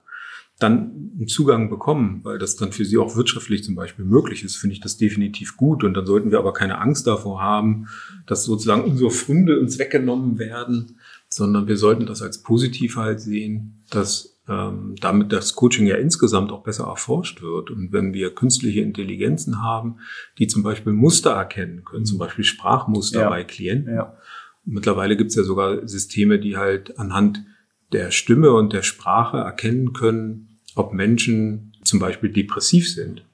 dann 0.58 1.12
einen 1.18 1.28
Zugang 1.28 1.70
bekommen, 1.70 2.20
weil 2.24 2.38
das 2.38 2.56
dann 2.56 2.72
für 2.72 2.84
sie 2.84 2.98
auch 2.98 3.16
wirtschaftlich 3.16 3.64
zum 3.64 3.74
Beispiel 3.74 4.04
möglich 4.04 4.44
ist, 4.44 4.56
finde 4.56 4.74
ich 4.74 4.80
das 4.80 4.96
definitiv 4.96 5.56
gut. 5.56 5.84
Und 5.84 5.94
dann 5.94 6.06
sollten 6.06 6.30
wir 6.30 6.38
aber 6.38 6.52
keine 6.52 6.78
Angst 6.78 7.06
davor 7.06 7.40
haben, 7.40 7.86
dass 8.26 8.44
sozusagen 8.44 8.84
unsere 8.84 9.10
Funde 9.10 9.58
uns 9.58 9.78
weggenommen 9.78 10.38
werden, 10.38 10.98
sondern 11.28 11.68
wir 11.68 11.76
sollten 11.76 12.06
das 12.06 12.22
als 12.22 12.42
positiv 12.42 12.96
halt 12.96 13.20
sehen, 13.20 13.84
dass 13.90 14.38
ähm, 14.48 14.94
damit 15.00 15.32
das 15.32 15.54
Coaching 15.54 15.86
ja 15.86 15.96
insgesamt 15.96 16.50
auch 16.52 16.62
besser 16.62 16.86
erforscht 16.86 17.42
wird. 17.42 17.70
Und 17.70 17.92
wenn 17.92 18.14
wir 18.14 18.34
künstliche 18.34 18.80
Intelligenzen 18.80 19.62
haben, 19.62 19.98
die 20.38 20.46
zum 20.46 20.62
Beispiel 20.62 20.92
Muster 20.92 21.32
erkennen 21.32 21.84
können, 21.84 22.06
zum 22.06 22.18
Beispiel 22.18 22.44
Sprachmuster 22.44 23.22
ja. 23.22 23.28
bei 23.28 23.44
Klienten. 23.44 23.94
Ja. 23.94 24.16
Mittlerweile 24.64 25.16
gibt 25.16 25.30
es 25.30 25.36
ja 25.36 25.44
sogar 25.44 25.86
Systeme, 25.86 26.38
die 26.38 26.56
halt 26.56 26.98
anhand 26.98 27.44
der 27.92 28.10
Stimme 28.10 28.52
und 28.52 28.72
der 28.72 28.82
Sprache 28.82 29.38
erkennen 29.38 29.92
können, 29.92 30.47
ob 30.78 30.92
Menschen 30.92 31.72
zum 31.84 31.98
Beispiel 31.98 32.30
depressiv 32.30 32.92
sind, 32.92 33.24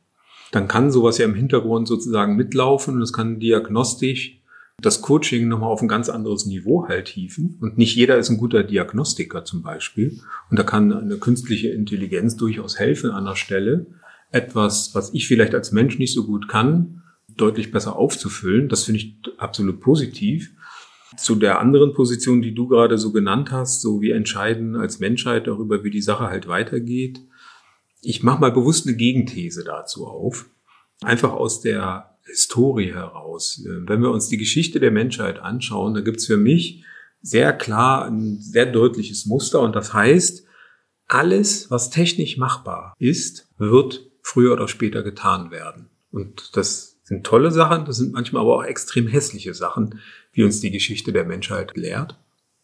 dann 0.53 0.69
kann 0.69 0.91
sowas 0.91 1.19
ja 1.19 1.25
im 1.25 1.35
Hintergrund 1.35 1.89
sozusagen 1.89 2.37
mitlaufen 2.37 2.95
und 2.95 3.03
es 3.03 3.13
kann 3.13 3.41
diagnostisch 3.41 4.41
das 4.81 5.03
Coaching 5.03 5.49
nochmal 5.49 5.71
auf 5.71 5.83
ein 5.83 5.89
ganz 5.89 6.09
anderes 6.09 6.47
Niveau 6.47 6.87
halt 6.89 7.09
hieven. 7.09 7.59
Und 7.61 7.79
nicht 7.79 7.95
jeder 7.95 8.19
ist 8.19 8.31
ein 8.31 8.39
guter 8.39 8.65
Diagnostiker 8.65 9.45
zum 9.45 9.63
Beispiel. 9.63 10.21
Und 10.51 10.59
da 10.59 10.63
kann 10.63 10.93
eine 10.93 11.17
künstliche 11.17 11.69
Intelligenz 11.69 12.37
durchaus 12.37 12.79
helfen 12.79 13.11
an 13.11 13.25
der 13.25 13.37
Stelle, 13.37 13.87
etwas, 14.31 14.95
was 14.95 15.15
ich 15.15 15.29
vielleicht 15.29 15.55
als 15.55 15.73
Mensch 15.73 15.99
nicht 15.99 16.13
so 16.13 16.27
gut 16.27 16.49
kann, 16.49 17.03
deutlich 17.37 17.71
besser 17.71 17.97
aufzufüllen. 17.97 18.69
Das 18.69 18.85
finde 18.85 19.01
ich 19.01 19.17
absolut 19.39 19.81
positiv. 19.81 20.53
Zu 21.17 21.37
der 21.37 21.61
anderen 21.61 21.95
Position, 21.95 22.43
die 22.43 22.55
du 22.55 22.67
gerade 22.67 22.99
so 22.99 23.13
genannt 23.13 23.53
hast, 23.53 23.81
so 23.81 24.01
wir 24.01 24.17
entscheiden 24.17 24.75
als 24.75 24.99
Menschheit 24.99 25.47
darüber, 25.47 25.85
wie 25.85 25.91
die 25.91 26.03
Sache 26.03 26.25
halt 26.25 26.49
weitergeht. 26.49 27.21
Ich 28.05 28.23
mache 28.23 28.41
mal 28.41 28.53
bewusst 28.53 28.87
eine 28.87 28.97
Gegenthese 28.97 29.65
dazu 29.65 30.07
auf, 30.07 30.47
einfach 31.03 31.33
aus 31.33 31.61
der 31.61 32.19
Historie 32.27 32.93
heraus. 32.93 33.63
Wenn 33.67 34.03
wir 34.03 34.11
uns 34.11 34.29
die 34.29 34.39
Geschichte 34.39 34.81
der 34.81 34.91
Menschheit 34.91 35.39
anschauen, 35.39 35.95
da 35.95 36.01
gibt's 36.01 36.27
für 36.27 36.37
mich 36.37 36.85
sehr 37.21 37.53
klar 37.53 38.07
ein 38.07 38.39
sehr 38.41 38.67
deutliches 38.67 39.27
Muster 39.27 39.61
und 39.61 39.75
das 39.75 39.95
heißt, 39.95 40.47
alles, 41.07 41.71
was 41.71 41.91
technisch 41.91 42.37
machbar 42.37 42.95
ist, 42.99 43.49
wird 43.59 44.11
früher 44.23 44.53
oder 44.53 44.69
später 44.69 45.03
getan 45.03 45.51
werden. 45.51 45.91
Und 46.11 46.57
das 46.57 46.99
sind 47.03 47.27
tolle 47.27 47.51
Sachen, 47.51 47.85
das 47.85 47.97
sind 47.97 48.13
manchmal 48.13 48.43
aber 48.43 48.57
auch 48.57 48.65
extrem 48.65 49.07
hässliche 49.07 49.53
Sachen, 49.53 50.01
wie 50.33 50.45
uns 50.45 50.61
die 50.61 50.71
Geschichte 50.71 51.13
der 51.13 51.25
Menschheit 51.25 51.77
lehrt. 51.77 52.19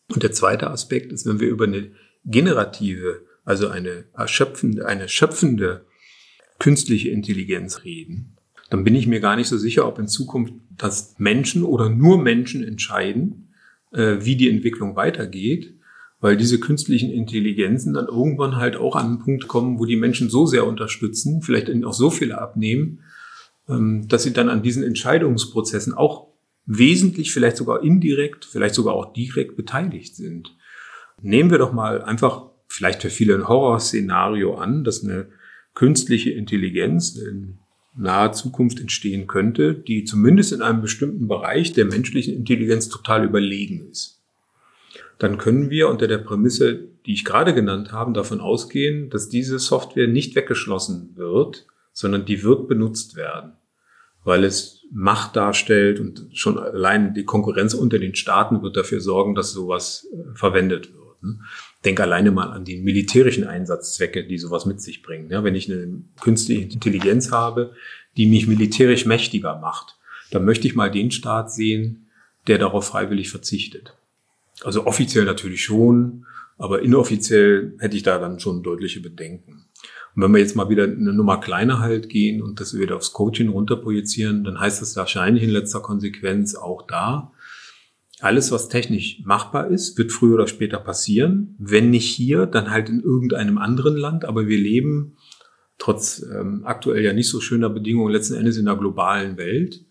Und 0.09 0.23
der 0.23 0.33
zweite 0.33 0.71
Aspekt 0.71 1.13
ist, 1.13 1.27
wenn 1.27 1.41
wir 1.41 1.49
über 1.49 1.65
eine 1.65 1.93
generative 2.25 3.27
also 3.51 3.67
eine 3.67 4.05
erschöpfende, 4.17 4.87
eine 4.87 5.09
schöpfende 5.09 5.85
künstliche 6.61 7.09
Intelligenz 7.11 7.83
reden, 7.83 8.37
dann 8.71 8.85
bin 8.85 8.95
ich 8.95 9.09
mir 9.09 9.19
gar 9.19 9.35
nicht 9.35 9.49
so 9.49 9.59
sicher, 9.59 9.89
ob 9.89 9.99
in 9.99 10.07
Zukunft 10.07 10.55
das 10.79 11.17
Menschen 11.19 11.65
oder 11.65 11.91
nur 11.91 12.23
Menschen 12.23 12.63
entscheiden, 12.63 13.53
äh, 13.91 14.19
wie 14.21 14.37
die 14.37 14.49
Entwicklung 14.49 14.95
weitergeht, 14.95 15.75
weil 16.21 16.37
diese 16.37 16.61
künstlichen 16.61 17.11
Intelligenzen 17.11 17.93
dann 17.93 18.07
irgendwann 18.07 18.55
halt 18.55 18.77
auch 18.77 18.95
an 18.95 19.07
einen 19.07 19.19
Punkt 19.19 19.49
kommen, 19.49 19.81
wo 19.81 19.85
die 19.85 19.97
Menschen 19.97 20.31
so 20.31 20.47
sehr 20.47 20.65
unterstützen, 20.65 21.43
vielleicht 21.43 21.69
auch 21.85 21.93
so 21.93 22.09
viele 22.09 22.41
abnehmen, 22.41 23.01
ähm, 23.69 24.07
dass 24.07 24.23
sie 24.23 24.33
dann 24.33 24.49
an 24.49 24.63
diesen 24.63 24.85
Entscheidungsprozessen 24.85 25.93
auch 25.93 26.29
wesentlich, 26.67 27.33
vielleicht 27.33 27.57
sogar 27.57 27.83
indirekt, 27.83 28.45
vielleicht 28.45 28.77
sogar 28.77 28.95
auch 28.95 29.13
direkt 29.13 29.57
beteiligt 29.57 30.15
sind. 30.15 30.55
Nehmen 31.21 31.51
wir 31.51 31.59
doch 31.59 31.73
mal 31.73 32.01
einfach 32.01 32.50
vielleicht 32.71 33.03
für 33.03 33.11
viele 33.11 33.35
ein 33.35 33.49
Horrorszenario 33.49 34.55
an, 34.55 34.85
dass 34.85 35.05
eine 35.05 35.27
künstliche 35.75 36.31
Intelligenz 36.31 37.17
in 37.17 37.59
naher 37.97 38.33
Zukunft 38.33 38.81
entstehen 38.81 39.27
könnte, 39.27 39.75
die 39.75 40.05
zumindest 40.05 40.53
in 40.53 40.63
einem 40.63 40.81
bestimmten 40.81 41.27
Bereich 41.27 41.73
der 41.73 41.85
menschlichen 41.87 42.35
Intelligenz 42.35 42.89
total 42.89 43.25
überlegen 43.25 43.89
ist. 43.91 44.23
Dann 45.19 45.37
können 45.37 45.69
wir 45.69 45.89
unter 45.89 46.07
der 46.07 46.19
Prämisse, 46.19 46.89
die 47.05 47.13
ich 47.13 47.25
gerade 47.25 47.55
genannt 47.55 47.93
habe, 47.93 48.13
davon 48.13 48.41
ausgehen, 48.41 49.11
dass 49.11 49.29
diese 49.29 49.59
Software 49.59 50.07
nicht 50.07 50.37
weggeschlossen 50.37 51.11
wird, 51.17 51.67
sondern 51.93 52.25
die 52.25 52.45
wird 52.45 52.69
benutzt 52.69 53.17
werden, 53.17 53.53
weil 54.23 54.45
es 54.45 54.77
Macht 54.93 55.37
darstellt 55.37 56.01
und 56.01 56.27
schon 56.33 56.59
allein 56.59 57.15
die 57.15 57.25
Konkurrenz 57.25 57.75
unter 57.75 57.99
den 57.99 58.17
Staaten 58.17 58.63
wird 58.63 58.77
dafür 58.77 59.01
sorgen, 59.01 59.37
dass 59.37 59.53
sowas 59.53 60.09
äh, 60.13 60.35
verwendet 60.35 60.93
wird. 60.93 61.01
Denk 61.85 62.01
alleine 62.01 62.31
mal 62.31 62.51
an 62.51 62.65
die 62.65 62.77
militärischen 62.77 63.45
Einsatzzwecke, 63.45 64.25
die 64.25 64.39
sowas 64.39 64.67
mit 64.67 64.81
sich 64.81 65.03
bringen. 65.03 65.31
Ja, 65.31 65.45
wenn 65.45 65.55
ich 65.55 65.71
eine 65.71 66.03
künstliche 66.21 66.63
Intelligenz 66.63 67.33
habe, 67.33 67.73
die 68.17 68.27
mich 68.27 68.47
militärisch 68.47 69.07
mächtiger 69.07 69.59
macht, 69.59 69.97
dann 70.31 70.45
möchte 70.45 70.67
ich 70.67 70.75
mal 70.75 70.91
den 70.91 71.11
Staat 71.11 71.53
sehen, 71.53 72.09
der 72.47 72.59
darauf 72.59 72.87
freiwillig 72.87 73.31
verzichtet. 73.31 73.95
Also 74.63 74.87
offiziell 74.87 75.25
natürlich 75.25 75.65
schon, 75.65 76.27
aber 76.59 76.83
inoffiziell 76.83 77.75
hätte 77.79 77.97
ich 77.97 78.03
da 78.03 78.19
dann 78.19 78.41
schon 78.41 78.63
deutliche 78.63 79.01
Bedenken. 79.01 79.65
Und 80.15 80.23
wenn 80.23 80.33
wir 80.33 80.41
jetzt 80.41 80.57
mal 80.57 80.69
wieder 80.69 80.85
eine 80.85 81.13
Nummer 81.13 81.41
kleiner 81.41 81.79
halt 81.79 82.09
gehen 82.09 82.43
und 82.43 82.61
das 82.61 82.77
wieder 82.77 82.97
aufs 82.97 83.13
Coaching 83.13 83.49
runterprojizieren, 83.49 84.45
dann 84.45 84.61
heißt 84.61 84.83
das 84.83 84.97
wahrscheinlich 84.97 85.45
in 85.45 85.51
letzter 85.51 85.81
Konsequenz 85.81 86.55
auch 86.55 86.87
da, 86.87 87.33
alles, 88.21 88.53
was 88.53 88.69
technisch 88.69 89.21
machbar 89.25 89.69
ist, 89.69 89.97
wird 89.99 90.13
früher 90.13 90.35
oder 90.35 90.47
später 90.47 90.79
passieren. 90.79 91.55
Wenn 91.59 91.91
nicht 91.91 92.07
hier, 92.07 92.47
dann 92.47 92.71
halt 92.71 92.89
in 92.89 93.01
irgendeinem 93.01 93.59
anderen 93.59 93.97
Land. 93.97 94.25
Aber 94.25 94.47
wir 94.47 94.59
leben 94.59 95.17
trotz 95.79 96.23
ähm, 96.23 96.63
aktuell 96.65 97.03
ja 97.03 97.13
nicht 97.13 97.29
so 97.29 97.41
schöner 97.41 97.71
Bedingungen 97.71 98.13
letzten 98.13 98.35
Endes 98.35 98.57
in 98.57 98.67
der 98.67 98.77
globalen 98.77 99.37
Welt. 99.37 99.85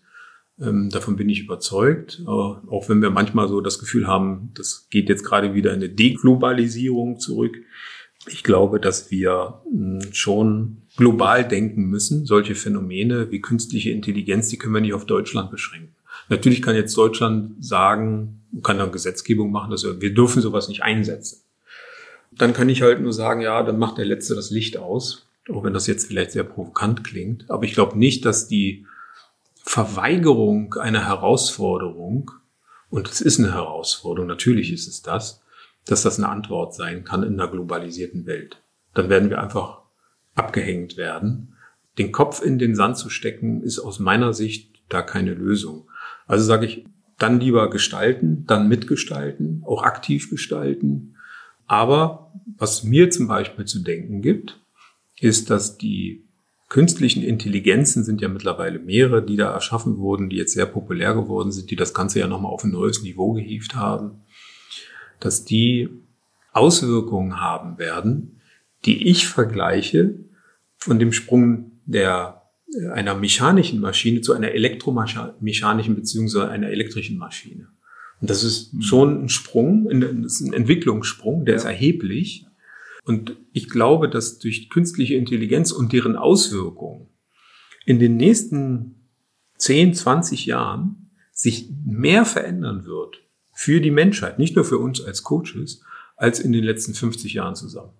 Ähm, 0.60 0.90
davon 0.90 1.16
bin 1.16 1.28
ich 1.28 1.42
überzeugt. 1.42 2.22
Aber 2.26 2.62
auch 2.68 2.88
wenn 2.88 3.02
wir 3.02 3.10
manchmal 3.10 3.48
so 3.48 3.60
das 3.60 3.78
Gefühl 3.78 4.06
haben, 4.06 4.50
das 4.54 4.88
geht 4.90 5.08
jetzt 5.08 5.24
gerade 5.24 5.54
wieder 5.54 5.70
in 5.70 5.80
eine 5.80 5.88
Deglobalisierung 5.88 7.18
zurück. 7.18 7.56
Ich 8.28 8.44
glaube, 8.44 8.80
dass 8.80 9.10
wir 9.10 9.62
hm, 9.70 10.00
schon 10.12 10.82
global 10.96 11.46
denken 11.46 11.84
müssen. 11.84 12.26
Solche 12.26 12.54
Phänomene 12.54 13.30
wie 13.30 13.40
künstliche 13.40 13.90
Intelligenz, 13.90 14.48
die 14.48 14.58
können 14.58 14.74
wir 14.74 14.80
nicht 14.80 14.94
auf 14.94 15.06
Deutschland 15.06 15.50
beschränken. 15.50 15.94
Natürlich 16.30 16.62
kann 16.62 16.76
jetzt 16.76 16.96
Deutschland 16.96 17.62
sagen, 17.62 18.40
kann 18.62 18.78
dann 18.78 18.92
Gesetzgebung 18.92 19.50
machen, 19.50 19.72
dass 19.72 19.82
wir, 19.82 20.00
wir 20.00 20.14
dürfen 20.14 20.40
sowas 20.40 20.68
nicht 20.68 20.82
einsetzen. 20.82 21.42
Dann 22.30 22.52
kann 22.52 22.68
ich 22.68 22.82
halt 22.82 23.00
nur 23.00 23.12
sagen, 23.12 23.40
ja, 23.40 23.62
dann 23.64 23.80
macht 23.80 23.98
der 23.98 24.04
Letzte 24.04 24.36
das 24.36 24.50
Licht 24.50 24.76
aus, 24.76 25.26
auch 25.52 25.64
wenn 25.64 25.74
das 25.74 25.88
jetzt 25.88 26.06
vielleicht 26.06 26.30
sehr 26.30 26.44
provokant 26.44 27.02
klingt. 27.02 27.50
Aber 27.50 27.64
ich 27.64 27.74
glaube 27.74 27.98
nicht, 27.98 28.24
dass 28.24 28.46
die 28.46 28.86
Verweigerung 29.64 30.74
einer 30.74 31.06
Herausforderung, 31.06 32.30
und 32.90 33.08
es 33.08 33.20
ist 33.20 33.40
eine 33.40 33.52
Herausforderung, 33.52 34.28
natürlich 34.28 34.72
ist 34.72 34.86
es 34.86 35.02
das, 35.02 35.42
dass 35.86 36.02
das 36.02 36.18
eine 36.18 36.28
Antwort 36.28 36.74
sein 36.74 37.02
kann 37.02 37.24
in 37.24 37.34
einer 37.34 37.50
globalisierten 37.50 38.26
Welt. 38.26 38.62
Dann 38.94 39.08
werden 39.08 39.30
wir 39.30 39.42
einfach 39.42 39.80
abgehängt 40.36 40.96
werden. 40.96 41.56
Den 41.98 42.12
Kopf 42.12 42.40
in 42.40 42.60
den 42.60 42.76
Sand 42.76 42.98
zu 42.98 43.10
stecken, 43.10 43.62
ist 43.62 43.80
aus 43.80 43.98
meiner 43.98 44.32
Sicht 44.32 44.80
da 44.88 45.02
keine 45.02 45.34
Lösung. 45.34 45.89
Also 46.30 46.44
sage 46.44 46.64
ich, 46.64 46.84
dann 47.18 47.40
lieber 47.40 47.70
gestalten, 47.70 48.44
dann 48.46 48.68
mitgestalten, 48.68 49.64
auch 49.66 49.82
aktiv 49.82 50.30
gestalten. 50.30 51.16
Aber 51.66 52.32
was 52.56 52.84
mir 52.84 53.10
zum 53.10 53.26
Beispiel 53.26 53.64
zu 53.64 53.80
denken 53.80 54.22
gibt, 54.22 54.60
ist, 55.18 55.50
dass 55.50 55.76
die 55.76 56.24
künstlichen 56.68 57.24
Intelligenzen 57.24 58.04
sind 58.04 58.20
ja 58.20 58.28
mittlerweile 58.28 58.78
mehrere, 58.78 59.26
die 59.26 59.34
da 59.34 59.52
erschaffen 59.52 59.98
wurden, 59.98 60.30
die 60.30 60.36
jetzt 60.36 60.54
sehr 60.54 60.66
populär 60.66 61.14
geworden 61.14 61.50
sind, 61.50 61.68
die 61.72 61.76
das 61.76 61.94
Ganze 61.94 62.20
ja 62.20 62.28
nochmal 62.28 62.52
auf 62.52 62.62
ein 62.62 62.70
neues 62.70 63.02
Niveau 63.02 63.32
gehievt 63.32 63.74
haben, 63.74 64.20
dass 65.18 65.44
die 65.44 65.88
Auswirkungen 66.52 67.40
haben 67.40 67.76
werden, 67.78 68.40
die 68.84 69.08
ich 69.08 69.26
vergleiche 69.26 70.14
von 70.76 71.00
dem 71.00 71.12
Sprung 71.12 71.72
der 71.86 72.39
einer 72.92 73.14
mechanischen 73.14 73.80
Maschine 73.80 74.20
zu 74.20 74.32
einer 74.32 74.52
elektromechanischen 74.52 75.94
beziehungsweise 75.96 76.48
einer 76.48 76.68
elektrischen 76.68 77.18
Maschine. 77.18 77.68
Und 78.20 78.30
das 78.30 78.44
ist 78.44 78.74
mhm. 78.74 78.82
schon 78.82 79.24
ein 79.24 79.28
Sprung, 79.28 79.90
ist 80.24 80.40
ein 80.40 80.52
Entwicklungssprung, 80.52 81.44
der 81.44 81.54
ja. 81.54 81.60
ist 81.60 81.64
erheblich. 81.64 82.46
Und 83.04 83.36
ich 83.52 83.68
glaube, 83.68 84.08
dass 84.08 84.38
durch 84.38 84.68
künstliche 84.70 85.14
Intelligenz 85.14 85.72
und 85.72 85.92
deren 85.92 86.16
Auswirkungen 86.16 87.08
in 87.86 87.98
den 87.98 88.16
nächsten 88.16 88.94
10, 89.56 89.94
20 89.94 90.46
Jahren 90.46 91.10
sich 91.32 91.70
mehr 91.84 92.24
verändern 92.24 92.84
wird 92.84 93.22
für 93.52 93.80
die 93.80 93.90
Menschheit, 93.90 94.38
nicht 94.38 94.54
nur 94.54 94.64
für 94.64 94.78
uns 94.78 95.02
als 95.02 95.22
Coaches, 95.22 95.82
als 96.16 96.38
in 96.38 96.52
den 96.52 96.64
letzten 96.64 96.94
50 96.94 97.32
Jahren 97.34 97.56
zusammen. 97.56 97.92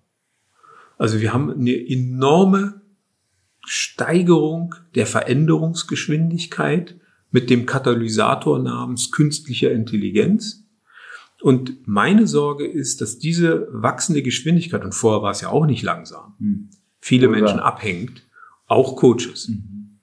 Also 0.97 1.19
wir 1.19 1.33
haben 1.33 1.51
eine 1.51 1.71
enorme 1.71 2.80
Steigerung 3.65 4.75
der 4.95 5.05
Veränderungsgeschwindigkeit 5.05 6.95
mit 7.31 7.49
dem 7.49 7.65
Katalysator 7.65 8.59
namens 8.59 9.11
künstlicher 9.11 9.71
Intelligenz. 9.71 10.65
Und 11.41 11.87
meine 11.87 12.27
Sorge 12.27 12.67
ist, 12.67 13.01
dass 13.01 13.17
diese 13.17 13.67
wachsende 13.71 14.21
Geschwindigkeit, 14.21 14.83
und 14.83 14.93
vorher 14.93 15.23
war 15.23 15.31
es 15.31 15.41
ja 15.41 15.49
auch 15.49 15.65
nicht 15.65 15.81
langsam, 15.81 16.35
hm. 16.37 16.69
viele 16.99 17.29
Oder. 17.29 17.37
Menschen 17.37 17.59
abhängt, 17.59 18.27
auch 18.67 18.95
Coaches. 18.95 19.49
Mhm. 19.49 19.99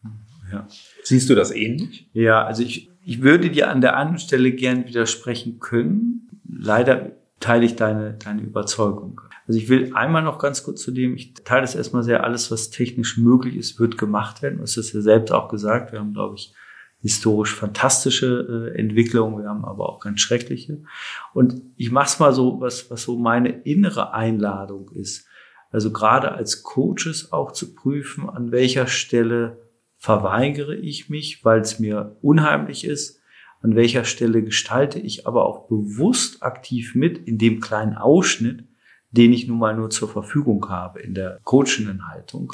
Ja. 0.53 0.67
Siehst 1.03 1.29
du 1.31 1.35
das 1.35 1.51
ähnlich? 1.51 2.09
Ja, 2.13 2.45
also 2.45 2.63
ich, 2.63 2.91
ich 3.05 3.23
würde 3.23 3.51
dir 3.51 3.71
an 3.71 3.81
der 3.81 3.97
anderen 3.97 4.19
Stelle 4.19 4.53
gern 4.53 4.87
widersprechen 4.87 5.59
können. 5.59 6.29
Leider 6.49 7.13
teile 7.41 7.65
ich 7.65 7.77
deine, 7.77 8.15
deine 8.15 8.43
Überzeugung. 8.43 9.21
Also 9.49 9.59
ich 9.59 9.71
will 9.71 9.93
einmal 9.95 10.23
noch 10.23 10.39
ganz 10.39 10.63
kurz 10.63 10.83
zu 10.83 10.91
dem, 10.91 11.17
ich 11.17 11.33
teile 11.33 11.63
das 11.63 11.75
erstmal 11.75 12.03
sehr, 12.03 12.23
alles, 12.23 12.51
was 12.51 12.69
technisch 12.69 13.17
möglich 13.17 13.57
ist, 13.57 13.81
wird 13.81 13.97
gemacht 13.97 14.43
werden. 14.43 14.59
Das 14.61 14.77
ja 14.77 15.01
selbst 15.01 15.33
auch 15.33 15.49
gesagt. 15.49 15.91
Wir 15.91 16.01
haben, 16.01 16.13
glaube 16.13 16.35
ich, 16.37 16.53
historisch 17.01 17.55
fantastische 17.55 18.73
äh, 18.75 18.79
Entwicklungen, 18.79 19.41
wir 19.43 19.49
haben 19.49 19.65
aber 19.65 19.89
auch 19.89 20.01
ganz 20.01 20.21
schreckliche. 20.21 20.83
Und 21.33 21.63
ich 21.77 21.91
mache 21.91 22.09
es 22.09 22.19
mal 22.19 22.35
so, 22.35 22.61
was, 22.61 22.91
was 22.91 23.05
so 23.05 23.17
meine 23.17 23.49
innere 23.49 24.13
Einladung 24.13 24.91
ist. 24.91 25.27
Also 25.71 25.93
gerade 25.93 26.33
als 26.33 26.63
Coaches 26.63 27.33
auch 27.33 27.53
zu 27.53 27.75
prüfen, 27.75 28.29
an 28.29 28.53
welcher 28.53 28.87
Stelle 28.87 29.63
verweigere 29.97 30.75
ich 30.75 31.09
mich, 31.09 31.43
weil 31.45 31.61
es 31.61 31.79
mir 31.79 32.19
unheimlich 32.21 32.85
ist, 32.85 33.23
an 33.63 33.75
welcher 33.77 34.05
Stelle 34.05 34.43
gestalte 34.43 34.99
ich 34.99 35.27
aber 35.27 35.47
auch 35.47 35.69
bewusst 35.69 36.43
aktiv 36.43 36.95
mit 36.95 37.17
in 37.17 37.39
dem 37.39 37.61
kleinen 37.61 37.97
Ausschnitt, 37.97 38.68
den 39.11 39.33
ich 39.33 39.47
nun 39.49 39.59
mal 39.59 39.75
nur 39.75 39.91
zur 39.91 40.09
Verfügung 40.09 40.69
habe 40.69 41.01
in 41.01 41.15
der 41.15 41.41
coachenden 41.45 42.09
Haltung. 42.09 42.53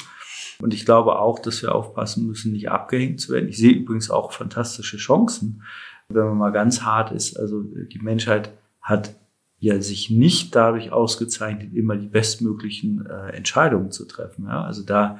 Und 0.59 0.73
ich 0.73 0.85
glaube 0.85 1.19
auch, 1.19 1.39
dass 1.39 1.61
wir 1.61 1.75
aufpassen 1.75 2.27
müssen, 2.27 2.53
nicht 2.53 2.69
abgehängt 2.69 3.19
zu 3.19 3.33
werden. 3.33 3.49
Ich 3.49 3.57
sehe 3.57 3.73
übrigens 3.73 4.09
auch 4.09 4.31
fantastische 4.31 4.97
Chancen, 4.97 5.63
wenn 6.07 6.25
man 6.25 6.37
mal 6.37 6.51
ganz 6.51 6.81
hart 6.81 7.11
ist. 7.11 7.37
Also 7.37 7.61
die 7.61 7.99
Menschheit 7.99 8.51
hat 8.81 9.15
ja 9.59 9.81
sich 9.81 10.09
nicht 10.09 10.55
dadurch 10.55 10.91
ausgezeichnet, 10.91 11.73
immer 11.73 11.97
die 11.97 12.07
bestmöglichen 12.07 13.05
äh, 13.05 13.31
Entscheidungen 13.31 13.91
zu 13.91 14.05
treffen. 14.05 14.45
Ja? 14.45 14.63
Also 14.63 14.83
da 14.83 15.19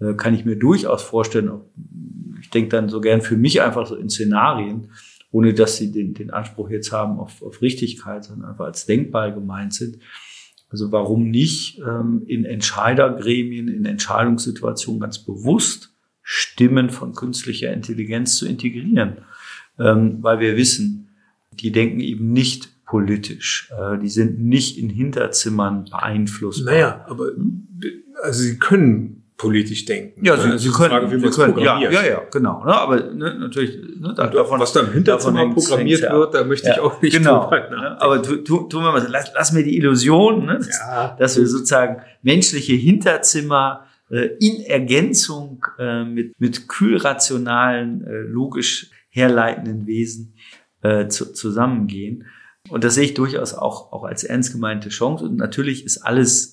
äh, 0.00 0.14
kann 0.14 0.34
ich 0.34 0.44
mir 0.44 0.56
durchaus 0.56 1.02
vorstellen, 1.02 1.50
ich 2.40 2.50
denke 2.50 2.70
dann 2.70 2.88
so 2.88 3.00
gern 3.00 3.20
für 3.20 3.36
mich 3.36 3.62
einfach 3.62 3.86
so 3.86 3.94
in 3.94 4.08
Szenarien, 4.08 4.90
ohne 5.30 5.54
dass 5.54 5.76
sie 5.76 5.92
den, 5.92 6.14
den 6.14 6.30
Anspruch 6.30 6.70
jetzt 6.70 6.92
haben 6.92 7.18
auf, 7.18 7.42
auf 7.42 7.62
Richtigkeit, 7.62 8.24
sondern 8.24 8.50
einfach 8.50 8.66
als 8.66 8.86
denkbar 8.86 9.30
gemeint 9.30 9.74
sind, 9.74 9.98
also 10.72 10.90
warum 10.90 11.30
nicht 11.30 11.78
ähm, 11.78 12.22
in 12.26 12.44
Entscheidergremien, 12.44 13.68
in 13.68 13.84
Entscheidungssituationen 13.84 15.00
ganz 15.00 15.18
bewusst 15.18 15.94
Stimmen 16.22 16.90
von 16.90 17.14
künstlicher 17.14 17.72
Intelligenz 17.72 18.36
zu 18.36 18.46
integrieren? 18.48 19.18
Ähm, 19.78 20.18
weil 20.22 20.40
wir 20.40 20.56
wissen, 20.56 21.10
die 21.52 21.72
denken 21.72 22.00
eben 22.00 22.32
nicht 22.32 22.84
politisch. 22.86 23.70
Äh, 23.78 23.98
die 23.98 24.08
sind 24.08 24.40
nicht 24.40 24.78
in 24.78 24.88
Hinterzimmern 24.88 25.84
beeinflussbar. 25.90 26.74
Naja, 26.74 27.04
aber 27.06 27.32
also 28.22 28.42
sie 28.42 28.58
können 28.58 29.21
politisch 29.42 29.84
denken. 29.84 30.24
Ja, 30.24 30.36
Ne? 30.36 30.42
Sie, 30.42 30.50
Das 30.50 30.62
Sie 30.62 30.70
können, 30.70 30.90
Frage, 30.90 31.10
wie 31.10 31.18
Sie 31.18 31.36
können 31.36 31.58
ja, 31.58 31.80
ja, 31.80 32.06
ja, 32.06 32.22
genau. 32.30 32.64
Ne, 32.64 32.72
aber 32.72 33.00
ne, 33.12 33.34
natürlich, 33.40 33.76
ne, 33.98 34.14
da, 34.16 34.28
davon, 34.28 34.60
Was 34.60 34.72
da 34.72 34.80
im 34.82 34.92
Hinterzimmer 34.92 35.52
programmiert 35.52 36.02
wird, 36.02 36.32
da 36.32 36.44
möchte 36.44 36.70
ich 36.70 36.76
Ja, 36.76 36.82
auch 36.82 37.02
nicht 37.02 37.16
genau. 37.16 37.50
drüber 37.50 37.70
Ne, 37.70 38.00
aber 38.00 38.22
tu, 38.22 38.36
tu, 38.36 38.68
tun 38.68 38.84
wir 38.84 38.92
mal, 38.92 39.04
lass, 39.10 39.32
lass 39.34 39.50
mir 39.50 39.64
die 39.64 39.76
Illusion, 39.76 40.46
ne, 40.46 40.58
dass, 40.58 40.68
Ja, 40.68 41.16
dass 41.18 41.36
wir 41.36 41.46
sozusagen 41.48 42.02
menschliche 42.22 42.74
Hinterzimmer 42.74 43.86
äh, 44.10 44.28
in 44.38 44.60
Ergänzung 44.62 45.66
äh, 45.76 46.04
mit, 46.04 46.38
mit 46.40 46.68
kühlrationalen, 46.68 48.06
äh, 48.06 48.20
logisch 48.20 48.90
herleitenden 49.10 49.88
Wesen 49.88 50.34
äh, 50.82 51.08
zu, 51.08 51.32
zusammengehen. 51.32 52.26
Und 52.68 52.84
das 52.84 52.94
sehe 52.94 53.04
ich 53.06 53.14
durchaus 53.14 53.54
auch, 53.54 53.92
auch 53.92 54.04
als 54.04 54.22
ernst 54.22 54.52
gemeinte 54.52 54.88
Chance. 54.88 55.24
Und 55.24 55.36
natürlich 55.36 55.84
ist 55.84 55.98
alles 55.98 56.52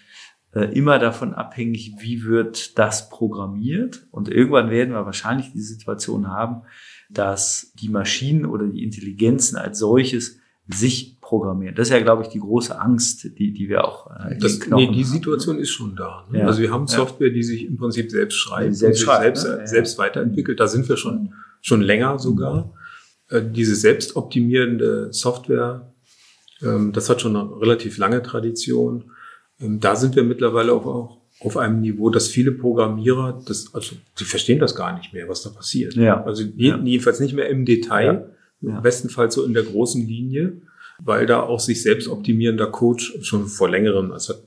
äh, 0.53 0.65
immer 0.75 0.99
davon 0.99 1.33
abhängig, 1.33 1.95
wie 1.99 2.23
wird 2.23 2.77
das 2.79 3.09
programmiert. 3.09 4.07
Und 4.11 4.29
irgendwann 4.29 4.69
werden 4.69 4.93
wir 4.93 5.05
wahrscheinlich 5.05 5.51
die 5.51 5.61
Situation 5.61 6.27
haben, 6.27 6.63
dass 7.09 7.73
die 7.79 7.89
Maschinen 7.89 8.45
oder 8.45 8.67
die 8.67 8.83
Intelligenzen 8.83 9.57
als 9.57 9.79
solches 9.79 10.39
sich 10.67 11.19
programmieren. 11.19 11.75
Das 11.75 11.87
ist 11.87 11.93
ja, 11.93 11.99
glaube 11.99 12.23
ich, 12.23 12.29
die 12.29 12.39
große 12.39 12.79
Angst, 12.79 13.23
die, 13.37 13.53
die 13.53 13.69
wir 13.69 13.85
auch 13.85 14.09
äh, 14.11 14.33
in 14.33 14.39
Das, 14.39 14.59
nee, 14.59 14.87
die 14.87 15.03
haben. 15.03 15.03
Situation 15.03 15.59
ist 15.59 15.69
schon 15.71 15.95
da. 15.95 16.27
Ne? 16.31 16.39
Ja. 16.39 16.47
Also 16.47 16.61
wir 16.61 16.71
haben. 16.71 16.87
Software, 16.87 17.31
die 17.31 17.43
sich 17.43 17.65
im 17.65 17.77
Prinzip 17.77 18.11
selbst 18.11 18.35
schreibt, 18.35 18.75
selbst 18.75 19.01
schreibt, 19.01 19.37
selbst, 19.37 19.43
ne? 19.45 19.49
Ja, 19.51 19.59
ja. 19.59 19.67
selbst 19.67 19.97
weiterentwickelt. 19.97 20.59
Da 20.59 20.67
sind 20.67 20.87
wir 20.87 20.97
schon, 20.97 21.33
schon 21.61 21.81
länger 21.81 22.19
sogar. 22.19 22.73
Äh, 23.29 23.43
Diese 23.43 23.75
selbstoptimierende 23.75 25.11
Software, 25.11 25.93
ähm, 26.61 26.93
das 26.93 27.09
hat 27.09 27.21
schon 27.21 27.35
eine 27.35 27.61
relativ 27.61 27.97
lange 27.97 28.21
Tradition. 28.21 29.11
Ähm, 29.61 29.79
Da 29.79 29.95
sind 29.95 30.15
wir 30.15 30.23
mittlerweile 30.23 30.73
auch, 30.73 30.85
auch 30.85 31.17
auf 31.41 31.55
einem 31.57 31.79
Niveau, 31.81 32.09
dass 32.09 32.27
viele 32.27 32.51
Programmierer, 32.51 33.41
das, 33.47 33.73
also 33.73 33.95
sie 34.15 34.25
verstehen 34.25 34.59
das 34.59 34.75
gar 34.75 34.97
nicht 34.97 35.13
mehr, 35.13 35.29
was 35.29 35.41
da 35.43 35.49
passiert. 35.49 35.95
Ja. 35.95 36.23
Also 36.23 36.43
je, 36.43 36.69
Ja. 36.69 36.77
jedenfalls 36.83 37.19
nicht 37.19 37.33
mehr 37.33 37.49
im 37.49 37.65
Detail, 37.65 38.35
Ja. 38.61 38.77
im 38.77 38.81
bestenfalls 38.83 39.35
so 39.35 39.45
in 39.45 39.53
der 39.53 39.63
großen 39.63 40.05
Linie, 40.05 40.53
weil 41.01 41.25
da 41.25 41.41
auch 41.41 41.61
sich 41.61 41.81
selbst 41.81 42.09
optimierender 42.09 42.67
Coach 42.67 43.17
schon 43.21 43.47
vor 43.47 43.69
längerem, 43.69 44.11
also 44.11 44.33
hat, 44.33 44.43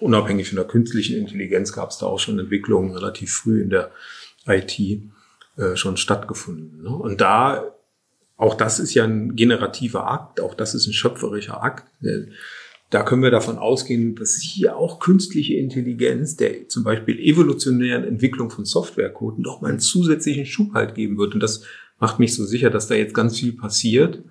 unabhängig 0.00 0.48
von 0.48 0.56
der 0.56 0.64
künstlichen 0.66 1.16
Intelligenz 1.16 1.72
gab 1.72 1.90
es 1.90 1.98
da 1.98 2.06
auch 2.06 2.18
schon 2.18 2.38
Entwicklungen 2.38 2.92
relativ 2.92 3.32
früh 3.32 3.60
in 3.62 3.70
der 3.70 3.90
IT 4.46 4.78
äh, 5.56 5.76
schon 5.76 5.96
stattgefunden. 5.96 6.82
Ne? 6.82 6.88
Und 6.90 7.20
da, 7.20 7.64
auch 8.36 8.54
das 8.54 8.80
ist 8.80 8.94
ja 8.94 9.04
ein 9.04 9.36
generativer 9.36 10.08
Akt, 10.10 10.40
auch 10.40 10.54
das 10.54 10.74
ist 10.74 10.86
ein 10.88 10.92
schöpferischer 10.92 11.62
Akt. 11.62 11.84
Der, 12.00 12.26
da 12.90 13.02
können 13.02 13.22
wir 13.22 13.30
davon 13.30 13.58
ausgehen, 13.58 14.14
dass 14.14 14.36
hier 14.40 14.76
auch 14.76 14.98
künstliche 14.98 15.54
Intelligenz 15.54 16.36
der 16.36 16.68
zum 16.68 16.84
Beispiel 16.84 17.18
evolutionären 17.18 18.04
Entwicklung 18.04 18.50
von 18.50 18.64
Softwarecoden 18.64 19.44
doch 19.44 19.60
mal 19.60 19.68
einen 19.68 19.78
zusätzlichen 19.80 20.46
Schub 20.46 20.72
halt 20.72 20.94
geben 20.94 21.18
wird. 21.18 21.34
Und 21.34 21.40
das 21.42 21.64
macht 22.00 22.18
mich 22.18 22.34
so 22.34 22.44
sicher, 22.44 22.70
dass 22.70 22.86
da 22.88 22.94
jetzt 22.94 23.12
ganz 23.14 23.38
viel 23.38 23.52
passiert. 23.52 24.22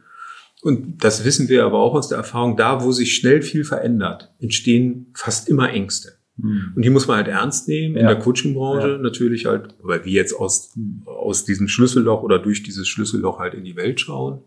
Und 0.64 1.04
das 1.04 1.24
wissen 1.24 1.50
wir 1.50 1.66
aber 1.66 1.78
auch 1.78 1.94
aus 1.94 2.08
der 2.10 2.18
Erfahrung, 2.18 2.58
da 2.58 2.84
wo 2.84 2.92
sich 2.92 3.14
schnell 3.14 3.44
viel 3.44 3.64
verändert, 3.64 4.34
entstehen 4.40 5.12
fast 5.14 5.50
immer 5.50 5.70
Ängste. 5.72 6.14
Hm. 6.42 6.74
Und 6.76 6.84
die 6.84 6.90
muss 6.90 7.08
man 7.08 7.18
halt 7.18 7.28
ernst 7.28 7.68
nehmen. 7.68 7.96
In 7.96 8.02
Ja. 8.04 8.08
der 8.14 8.20
Coaching-Branche 8.20 8.88
Ja. 8.94 8.98
natürlich 8.98 9.46
halt, 9.46 9.76
weil 9.84 10.04
wir 10.04 10.12
jetzt 10.14 10.34
aus, 10.34 10.74
aus 11.06 11.46
diesem 11.46 11.68
Schlüsselloch 11.68 12.24
oder 12.24 12.40
durch 12.40 12.64
dieses 12.64 12.88
Schlüsselloch 12.88 13.38
halt 13.40 13.54
in 13.54 13.64
die 13.66 13.76
Welt 13.76 14.00
schauen. 14.02 14.40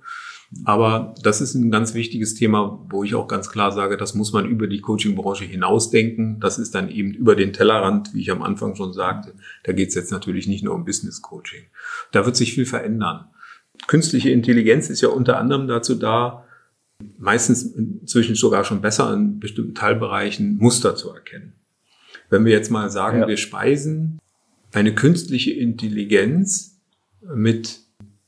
Aber 0.65 1.15
das 1.23 1.41
ist 1.41 1.55
ein 1.55 1.71
ganz 1.71 1.95
wichtiges 1.95 2.35
Thema, 2.35 2.85
wo 2.91 3.05
ich 3.05 3.15
auch 3.15 3.29
ganz 3.29 3.51
klar 3.51 3.71
sage, 3.71 3.97
das 3.97 4.15
muss 4.15 4.33
man 4.33 4.47
über 4.47 4.67
die 4.67 4.81
Coaching-Branche 4.81 5.45
hinausdenken. 5.45 6.41
Das 6.41 6.59
ist 6.59 6.75
dann 6.75 6.91
eben 6.91 7.13
über 7.15 7.37
den 7.37 7.53
Tellerrand, 7.53 8.15
wie 8.15 8.21
ich 8.21 8.31
am 8.33 8.43
Anfang 8.43 8.75
schon 8.75 8.93
sagte. 8.93 9.35
Da 9.63 9.73
geht 9.73 9.91
es 9.91 9.95
jetzt 9.95 10.11
natürlich 10.11 10.49
nicht 10.49 10.65
nur 10.65 10.75
um 10.75 10.85
Business-Coaching. 10.85 11.67
Da 12.11 12.27
wird 12.27 12.35
sich 12.37 12.53
viel 12.55 12.67
verändern. 12.67 13.27
Künstliche 13.87 14.31
Intelligenz 14.31 14.91
ist 14.91 15.01
ja 15.01 15.09
unter 15.09 15.39
anderem 15.39 15.69
dazu 15.69 15.95
da, 15.95 16.45
meistens 17.19 17.63
inzwischen 17.63 18.35
sogar 18.35 18.65
schon 18.65 18.81
besser 18.83 19.13
in 19.15 19.39
bestimmten 19.39 19.75
Teilbereichen 19.75 20.57
Muster 20.57 20.97
zu 20.97 21.11
erkennen. 21.11 21.55
Wenn 22.29 22.45
wir 22.45 22.53
jetzt 22.53 22.71
mal 22.71 22.91
sagen, 22.91 23.21
Ja. 23.21 23.29
wir 23.29 23.37
speisen 23.37 24.19
eine 24.73 24.95
künstliche 24.95 25.53
Intelligenz 25.53 26.81
mit 27.35 27.81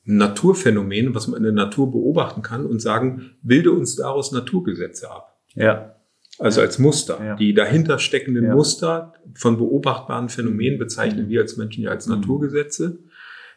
Naturphänomenen, 0.04 1.14
was 1.14 1.28
man 1.28 1.38
in 1.38 1.44
der 1.44 1.52
Natur 1.52 1.90
beobachten 1.90 2.42
kann 2.42 2.66
und 2.66 2.80
sagen, 2.80 3.32
bilde 3.42 3.70
uns 3.72 3.96
daraus 3.96 4.32
Naturgesetze 4.32 5.10
ab. 5.10 5.38
Ja. 5.54 5.96
Also 6.38 6.60
als 6.60 6.78
Muster. 6.78 7.18
Ja. 7.24 7.36
Die 7.36 7.54
dahinter 7.54 7.98
steckenden 7.98 8.44
Ja. 8.46 8.54
Muster 8.54 9.12
von 9.34 9.58
beobachtbaren 9.58 10.28
Phänomenen 10.28 10.78
bezeichnen 10.78 11.28
wir 11.28 11.40
als 11.42 11.56
Menschen 11.56 11.84
ja 11.84 11.90
als 11.90 12.06
Mhm. 12.06 12.14
Naturgesetze. 12.16 12.98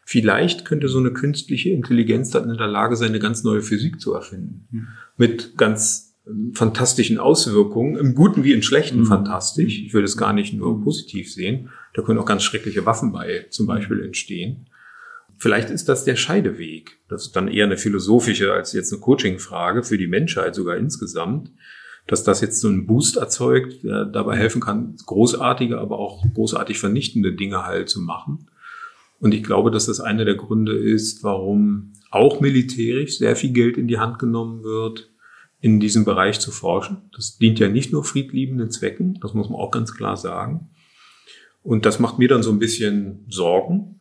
Vielleicht 0.04 0.64
könnte 0.64 0.86
so 0.88 0.98
eine 0.98 1.12
künstliche 1.12 1.70
Intelligenz 1.70 2.30
dann 2.30 2.48
in 2.48 2.56
der 2.56 2.68
Lage 2.68 2.94
sein, 2.94 3.08
eine 3.08 3.18
ganz 3.18 3.42
neue 3.42 3.62
Physik 3.62 4.00
zu 4.00 4.12
erfinden. 4.14 4.68
Mhm. 4.70 4.86
Mit 5.16 5.56
ganz 5.56 6.04
ähm, 6.28 6.52
fantastischen 6.54 7.18
Auswirkungen, 7.18 7.96
im 7.96 8.14
Guten 8.16 8.42
wie 8.42 8.52
im 8.52 8.62
Schlechten 8.62 9.00
Mhm. 9.00 9.06
fantastisch. 9.06 9.80
Ich 9.80 9.94
würde 9.94 10.06
es 10.06 10.16
gar 10.16 10.32
nicht 10.32 10.54
nur 10.54 10.76
Mhm. 10.76 10.82
positiv 10.84 11.32
sehen. 11.32 11.70
Da 11.94 12.02
können 12.02 12.18
auch 12.18 12.26
ganz 12.26 12.42
schreckliche 12.42 12.84
Waffen 12.84 13.10
bei 13.12 13.46
zum 13.50 13.66
Beispiel 13.66 14.02
entstehen. 14.02 14.66
Vielleicht 15.38 15.70
ist 15.70 15.88
das 15.88 16.04
der 16.04 16.16
Scheideweg. 16.16 16.98
Das 17.08 17.26
ist 17.26 17.36
dann 17.36 17.48
eher 17.48 17.66
eine 17.66 17.76
philosophische 17.76 18.52
als 18.52 18.72
jetzt 18.72 18.92
eine 18.92 19.00
Coaching-Frage 19.00 19.82
für 19.82 19.98
die 19.98 20.06
Menschheit 20.06 20.54
sogar 20.54 20.76
insgesamt, 20.76 21.50
dass 22.06 22.24
das 22.24 22.40
jetzt 22.40 22.60
so 22.60 22.68
einen 22.68 22.86
Boost 22.86 23.16
erzeugt, 23.16 23.82
der 23.82 24.06
dabei 24.06 24.36
helfen 24.36 24.60
kann, 24.60 24.96
großartige, 25.04 25.78
aber 25.78 25.98
auch 25.98 26.24
großartig 26.34 26.78
vernichtende 26.78 27.34
Dinge 27.34 27.66
halt 27.66 27.88
zu 27.88 28.00
machen. 28.00 28.48
Und 29.18 29.34
ich 29.34 29.42
glaube, 29.42 29.70
dass 29.70 29.86
das 29.86 30.00
einer 30.00 30.24
der 30.24 30.36
Gründe 30.36 30.76
ist, 30.76 31.24
warum 31.24 31.92
auch 32.10 32.40
militärisch 32.40 33.18
sehr 33.18 33.36
viel 33.36 33.52
Geld 33.52 33.76
in 33.76 33.88
die 33.88 33.98
Hand 33.98 34.18
genommen 34.18 34.62
wird, 34.62 35.10
in 35.60 35.80
diesem 35.80 36.04
Bereich 36.04 36.38
zu 36.38 36.50
forschen. 36.50 37.10
Das 37.14 37.38
dient 37.38 37.58
ja 37.58 37.68
nicht 37.68 37.92
nur 37.92 38.04
friedliebenden 38.04 38.70
Zwecken, 38.70 39.18
das 39.20 39.34
muss 39.34 39.48
man 39.48 39.58
auch 39.58 39.70
ganz 39.70 39.94
klar 39.94 40.16
sagen. 40.16 40.70
Und 41.62 41.84
das 41.84 41.98
macht 41.98 42.18
mir 42.18 42.28
dann 42.28 42.42
so 42.42 42.52
ein 42.52 42.58
bisschen 42.58 43.26
Sorgen, 43.28 43.98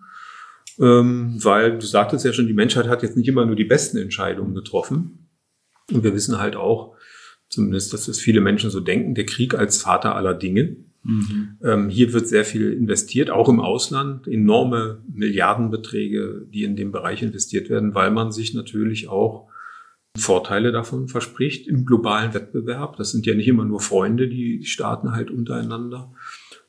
ähm, 0.80 1.38
weil 1.44 1.78
du 1.78 1.86
sagtest 1.86 2.26
ja 2.26 2.34
schon, 2.34 2.48
die 2.48 2.54
Menschheit 2.54 2.88
hat 2.88 3.04
jetzt 3.04 3.18
nicht 3.18 3.28
immer 3.28 3.46
nur 3.46 3.56
die 3.56 3.66
besten 3.66 3.98
Entscheidungen 3.98 4.56
getroffen. 4.56 5.30
Und 5.92 6.04
wir 6.04 6.14
wissen 6.14 6.40
halt 6.40 6.56
auch, 6.56 6.96
zumindest, 7.50 7.94
dass 7.94 8.08
es 8.08 8.20
viele 8.20 8.42
Menschen 8.42 8.70
so 8.70 8.80
denken, 8.80 9.16
der 9.16 9.26
Krieg 9.26 9.54
als 9.54 9.82
Vater 9.82 10.16
aller 10.16 10.34
Dinge. 10.34 10.78
Mhm. 11.04 11.58
Ähm, 11.64 11.90
hier 11.90 12.14
wird 12.14 12.28
sehr 12.28 12.46
viel 12.46 12.74
investiert, 12.74 13.30
auch 13.30 13.48
im 13.48 13.60
Ausland, 13.60 14.28
enorme 14.28 15.04
Milliardenbeträge, 15.12 16.48
die 16.52 16.64
in 16.64 16.76
dem 16.76 16.92
Bereich 16.92 17.22
investiert 17.22 17.70
werden, 17.70 17.94
weil 17.94 18.12
man 18.12 18.32
sich 18.32 18.54
natürlich 18.54 19.08
auch 19.08 19.48
Vorteile 20.18 20.72
davon 20.72 21.08
verspricht 21.08 21.68
im 21.68 21.86
globalen 21.86 22.34
Wettbewerb. 22.34 22.98
Das 22.98 23.12
sind 23.12 23.26
ja 23.26 23.36
nicht 23.36 23.48
immer 23.48 23.66
nur 23.66 23.82
Freunde, 23.82 24.28
die, 24.28 24.60
die 24.60 24.66
Staaten 24.66 25.12
halt 25.12 25.30
untereinander. 25.30 26.12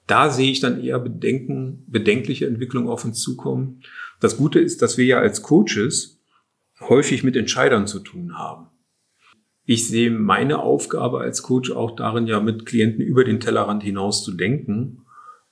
Da 0.06 0.30
sehe 0.30 0.50
ich 0.50 0.60
dann 0.60 0.80
eher 0.82 0.98
Bedenken, 0.98 1.84
bedenkliche 1.88 2.46
Entwicklungen 2.46 2.88
auf 2.88 3.04
uns 3.04 3.20
zukommen. 3.20 3.82
Das 4.20 4.36
Gute 4.36 4.60
ist, 4.60 4.82
dass 4.82 4.98
wir 4.98 5.04
ja 5.04 5.18
als 5.18 5.42
Coaches 5.42 6.20
häufig 6.80 7.24
mit 7.24 7.36
Entscheidern 7.36 7.86
zu 7.86 8.00
tun 8.00 8.38
haben. 8.38 8.68
Ich 9.64 9.88
sehe 9.88 10.12
meine 10.12 10.60
Aufgabe 10.60 11.20
als 11.20 11.42
Coach 11.42 11.72
auch 11.72 11.96
darin, 11.96 12.28
ja 12.28 12.38
mit 12.38 12.66
Klienten 12.66 13.00
über 13.00 13.24
den 13.24 13.40
Tellerrand 13.40 13.82
hinaus 13.82 14.22
zu 14.22 14.32
denken 14.32 15.02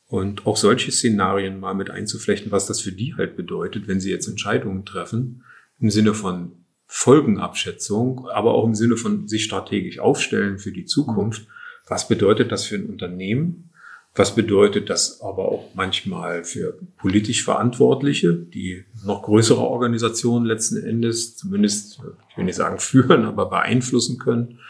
und 0.07 0.47
auch 0.47 0.57
solche 0.57 0.93
Szenarien 0.93 1.59
mal 1.59 1.75
mit 1.75 1.91
einzuflechten, 1.91 2.53
was 2.53 2.67
das 2.67 2.81
für 2.81 2.93
die 2.93 3.17
halt 3.17 3.37
bedeutet, 3.37 3.89
wenn 3.89 3.99
sie 3.99 4.11
jetzt 4.11 4.29
Entscheidungen 4.29 4.85
treffen, 4.85 5.43
im 5.81 5.91
Sinne 5.91 6.15
von 6.15 6.53
Folgenabschätzung, 6.87 8.29
aber 8.29 8.55
auch 8.55 8.65
im 8.65 8.77
Sinne 8.77 8.97
von 8.97 9.27
sich 9.27 9.43
strategisch 9.43 9.99
aufstellen 9.99 10.59
für 10.59 10.71
die 10.71 10.85
Zukunft. 10.85 11.49
Was 11.89 12.07
bedeutet 12.07 12.53
das 12.53 12.65
für 12.67 12.77
ein 12.77 12.87
Unternehmen? 12.87 13.71
Was 14.17 14.37
bedeutet 14.37 14.91
das 14.91 15.21
aber 15.23 15.49
auch 15.49 15.75
manchmal 15.75 16.45
für 16.45 16.79
politisch 16.99 17.43
Verantwortliche, 17.43 18.33
die 18.33 18.85
noch 19.05 19.23
größere 19.23 19.61
Organisationen 19.61 20.47
letzten 20.47 20.85
Endes, 20.85 21.37
zumindest, 21.37 22.01
ich 22.31 22.37
will 22.37 22.45
nicht 22.45 22.55
sagen 22.55 22.79
führen, 22.79 23.25
aber 23.25 23.47
beeinflussen 23.47 24.19
können? 24.19 24.61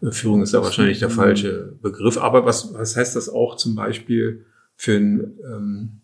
Äh, 0.00 0.12
Führung 0.12 0.42
ist 0.42 0.54
ja 0.54 0.62
wahrscheinlich 0.62 0.98
der 0.98 1.10
falsche 1.10 1.76
Begriff. 1.82 2.16
Aber 2.16 2.46
was, 2.46 2.72
was 2.72 2.96
heißt 2.96 3.16
das 3.16 3.28
auch 3.28 3.56
zum 3.56 3.74
Beispiel 3.74 4.46
für 4.76 4.96
ein 4.96 5.38
ähm, 5.44 6.00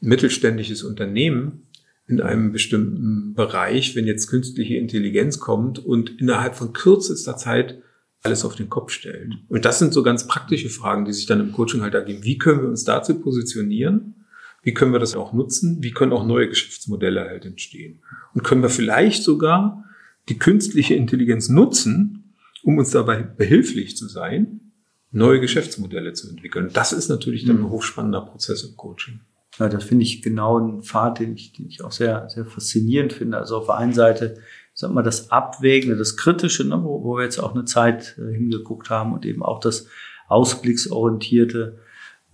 mittelständisches 0.00 0.82
Unternehmen 0.82 1.66
in 2.06 2.22
einem 2.22 2.52
bestimmten 2.52 3.34
Bereich, 3.34 3.96
wenn 3.96 4.06
jetzt 4.06 4.28
künstliche 4.28 4.76
Intelligenz 4.76 5.40
kommt 5.40 5.78
und 5.78 6.20
innerhalb 6.20 6.54
von 6.54 6.72
kürzester 6.72 7.36
Zeit 7.36 7.82
alles 8.24 8.44
auf 8.44 8.54
den 8.56 8.70
Kopf 8.70 8.90
stellt. 8.90 9.34
Und 9.48 9.64
das 9.64 9.78
sind 9.78 9.92
so 9.92 10.02
ganz 10.02 10.26
praktische 10.26 10.70
Fragen, 10.70 11.04
die 11.04 11.12
sich 11.12 11.26
dann 11.26 11.40
im 11.40 11.52
Coaching 11.52 11.82
halt 11.82 11.94
ergeben. 11.94 12.24
Wie 12.24 12.38
können 12.38 12.62
wir 12.62 12.68
uns 12.68 12.84
dazu 12.84 13.20
positionieren? 13.20 14.14
Wie 14.62 14.72
können 14.72 14.92
wir 14.92 14.98
das 14.98 15.14
auch 15.14 15.34
nutzen? 15.34 15.82
Wie 15.82 15.90
können 15.90 16.12
auch 16.12 16.26
neue 16.26 16.48
Geschäftsmodelle 16.48 17.20
halt 17.20 17.44
entstehen? 17.44 18.00
Und 18.32 18.42
können 18.42 18.62
wir 18.62 18.70
vielleicht 18.70 19.22
sogar 19.22 19.84
die 20.30 20.38
künstliche 20.38 20.94
Intelligenz 20.94 21.50
nutzen, 21.50 22.34
um 22.62 22.78
uns 22.78 22.90
dabei 22.90 23.22
behilflich 23.22 23.94
zu 23.94 24.08
sein, 24.08 24.72
neue 25.10 25.38
Geschäftsmodelle 25.38 26.14
zu 26.14 26.30
entwickeln. 26.30 26.70
Das 26.72 26.94
ist 26.94 27.10
natürlich 27.10 27.44
dann 27.44 27.58
ein 27.58 27.68
hochspannender 27.68 28.22
Prozess 28.22 28.64
im 28.64 28.74
Coaching. 28.74 29.20
Ja, 29.58 29.68
das 29.68 29.84
finde 29.84 30.02
ich 30.02 30.22
genau 30.22 30.58
ein 30.58 30.82
Pfad, 30.82 31.20
den 31.20 31.34
ich, 31.34 31.52
den 31.52 31.68
ich 31.68 31.84
auch 31.84 31.92
sehr, 31.92 32.28
sehr 32.30 32.46
faszinierend 32.46 33.12
finde. 33.12 33.36
Also 33.36 33.58
auf 33.58 33.66
der 33.66 33.76
einen 33.76 33.92
Seite, 33.92 34.38
sag 34.74 34.92
mal, 34.92 35.02
das 35.02 35.30
Abwägende, 35.30 35.96
das 35.96 36.16
Kritische, 36.16 36.64
ne, 36.64 36.82
wo, 36.82 37.02
wo 37.04 37.16
wir 37.16 37.24
jetzt 37.24 37.38
auch 37.38 37.54
eine 37.54 37.64
Zeit 37.64 38.18
äh, 38.18 38.34
hingeguckt 38.34 38.90
haben 38.90 39.14
und 39.14 39.24
eben 39.24 39.42
auch 39.42 39.60
das 39.60 39.86
Ausblicksorientierte, 40.28 41.78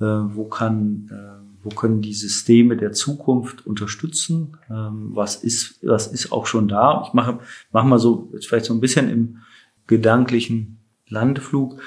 äh, 0.00 0.04
wo 0.04 0.44
kann, 0.46 1.10
äh, 1.12 1.62
wo 1.62 1.68
können 1.68 2.00
die 2.00 2.14
Systeme 2.14 2.78
der 2.78 2.92
Zukunft 2.92 3.66
unterstützen? 3.66 4.56
Ähm, 4.70 5.10
was 5.12 5.36
ist, 5.36 5.86
was 5.86 6.06
ist 6.06 6.32
auch 6.32 6.46
schon 6.46 6.66
da? 6.66 7.04
Ich 7.06 7.12
mache, 7.12 7.40
mache 7.72 7.86
mal 7.86 7.98
so, 7.98 8.30
jetzt 8.32 8.48
vielleicht 8.48 8.64
so 8.64 8.74
ein 8.74 8.80
bisschen 8.80 9.10
im 9.10 9.38
gedanklichen 9.86 10.78
Landeflug, 11.08 11.80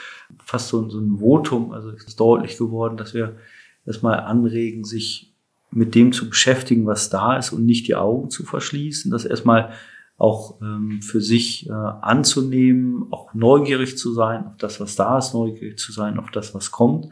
fast 0.43 0.67
so, 0.67 0.87
so 0.89 0.99
ein 0.99 1.17
Votum, 1.17 1.71
also 1.71 1.89
es 1.89 2.03
ist 2.03 2.19
deutlich 2.19 2.57
geworden, 2.57 2.97
dass 2.97 3.13
wir 3.13 3.37
erstmal 3.85 4.19
anregen, 4.19 4.83
sich 4.83 5.33
mit 5.71 5.95
dem 5.95 6.11
zu 6.11 6.29
beschäftigen, 6.29 6.85
was 6.85 7.09
da 7.09 7.37
ist 7.37 7.51
und 7.51 7.65
nicht 7.65 7.87
die 7.87 7.95
Augen 7.95 8.29
zu 8.29 8.43
verschließen, 8.43 9.09
das 9.09 9.25
erstmal 9.25 9.71
auch 10.17 10.61
ähm, 10.61 11.01
für 11.01 11.21
sich 11.21 11.67
äh, 11.67 11.71
anzunehmen, 11.71 13.07
auch 13.11 13.33
neugierig 13.33 13.97
zu 13.97 14.13
sein 14.13 14.45
auf 14.47 14.57
das, 14.57 14.79
was 14.79 14.95
da 14.95 15.17
ist, 15.17 15.33
neugierig 15.33 15.79
zu 15.79 15.91
sein 15.91 16.19
auf 16.19 16.31
das, 16.31 16.53
was 16.53 16.71
kommt, 16.71 17.07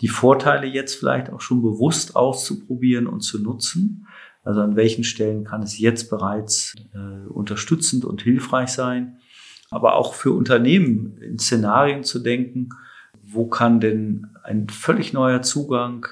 die 0.00 0.08
Vorteile 0.08 0.66
jetzt 0.66 0.94
vielleicht 0.96 1.30
auch 1.30 1.40
schon 1.40 1.62
bewusst 1.62 2.16
auszuprobieren 2.16 3.06
und 3.06 3.20
zu 3.20 3.42
nutzen. 3.42 4.06
Also 4.42 4.60
an 4.60 4.76
welchen 4.76 5.04
Stellen 5.04 5.44
kann 5.44 5.62
es 5.62 5.78
jetzt 5.78 6.10
bereits 6.10 6.74
äh, 6.92 7.28
unterstützend 7.28 8.04
und 8.04 8.22
hilfreich 8.22 8.68
sein, 8.68 9.18
aber 9.70 9.94
auch 9.94 10.14
für 10.14 10.32
Unternehmen 10.32 11.16
in 11.18 11.38
Szenarien 11.38 12.04
zu 12.04 12.18
denken, 12.18 12.68
wo 13.22 13.46
kann 13.46 13.80
denn 13.80 14.28
ein 14.42 14.68
völlig 14.68 15.14
neuer 15.14 15.40
Zugang 15.40 16.06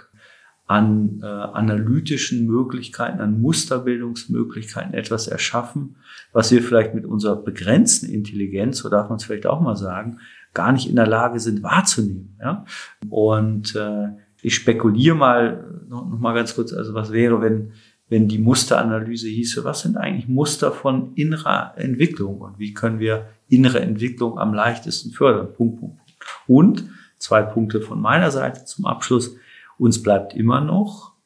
an 0.66 1.20
äh, 1.22 1.26
analytischen 1.26 2.46
Möglichkeiten, 2.46 3.20
an 3.20 3.40
Musterbildungsmöglichkeiten 3.40 4.94
etwas 4.94 5.28
erschaffen, 5.28 5.96
was 6.32 6.50
wir 6.52 6.62
vielleicht 6.62 6.94
mit 6.94 7.04
unserer 7.04 7.36
begrenzten 7.36 8.06
Intelligenz, 8.06 8.78
so 8.78 8.88
darf 8.88 9.08
man 9.08 9.16
es 9.16 9.24
vielleicht 9.24 9.46
auch 9.46 9.60
mal 9.60 9.76
sagen, 9.76 10.18
gar 10.54 10.72
nicht 10.72 10.88
in 10.88 10.96
der 10.96 11.06
Lage 11.06 11.40
sind 11.40 11.62
wahrzunehmen. 11.62 12.36
Ja? 12.40 12.64
Und 13.08 13.74
äh, 13.74 14.08
ich 14.40 14.54
spekuliere 14.54 15.16
mal 15.16 15.82
noch, 15.88 16.08
noch 16.08 16.18
mal 16.18 16.34
ganz 16.34 16.54
kurz, 16.54 16.72
also 16.72 16.94
was 16.94 17.12
wäre, 17.12 17.40
wenn 17.40 17.72
wenn 18.12 18.28
die 18.28 18.36
Musteranalyse 18.36 19.26
hieße, 19.26 19.64
was 19.64 19.80
sind 19.80 19.96
eigentlich 19.96 20.28
Muster 20.28 20.70
von 20.70 21.14
innerer 21.14 21.72
Entwicklung 21.76 22.42
und 22.42 22.58
wie 22.58 22.74
können 22.74 22.98
wir 22.98 23.30
innere 23.48 23.80
Entwicklung 23.80 24.38
am 24.38 24.52
leichtesten 24.52 25.12
fördern? 25.12 25.54
Punkt, 25.54 25.80
Punkt, 25.80 25.96
Punkt. 25.96 26.20
Und 26.46 26.90
zwei 27.16 27.40
Punkte 27.40 27.80
von 27.80 28.02
meiner 28.02 28.30
Seite 28.30 28.66
zum 28.66 28.84
Abschluss. 28.84 29.36
Uns 29.82 30.00
bleibt 30.00 30.32
immer 30.34 30.60
noch 30.60 31.16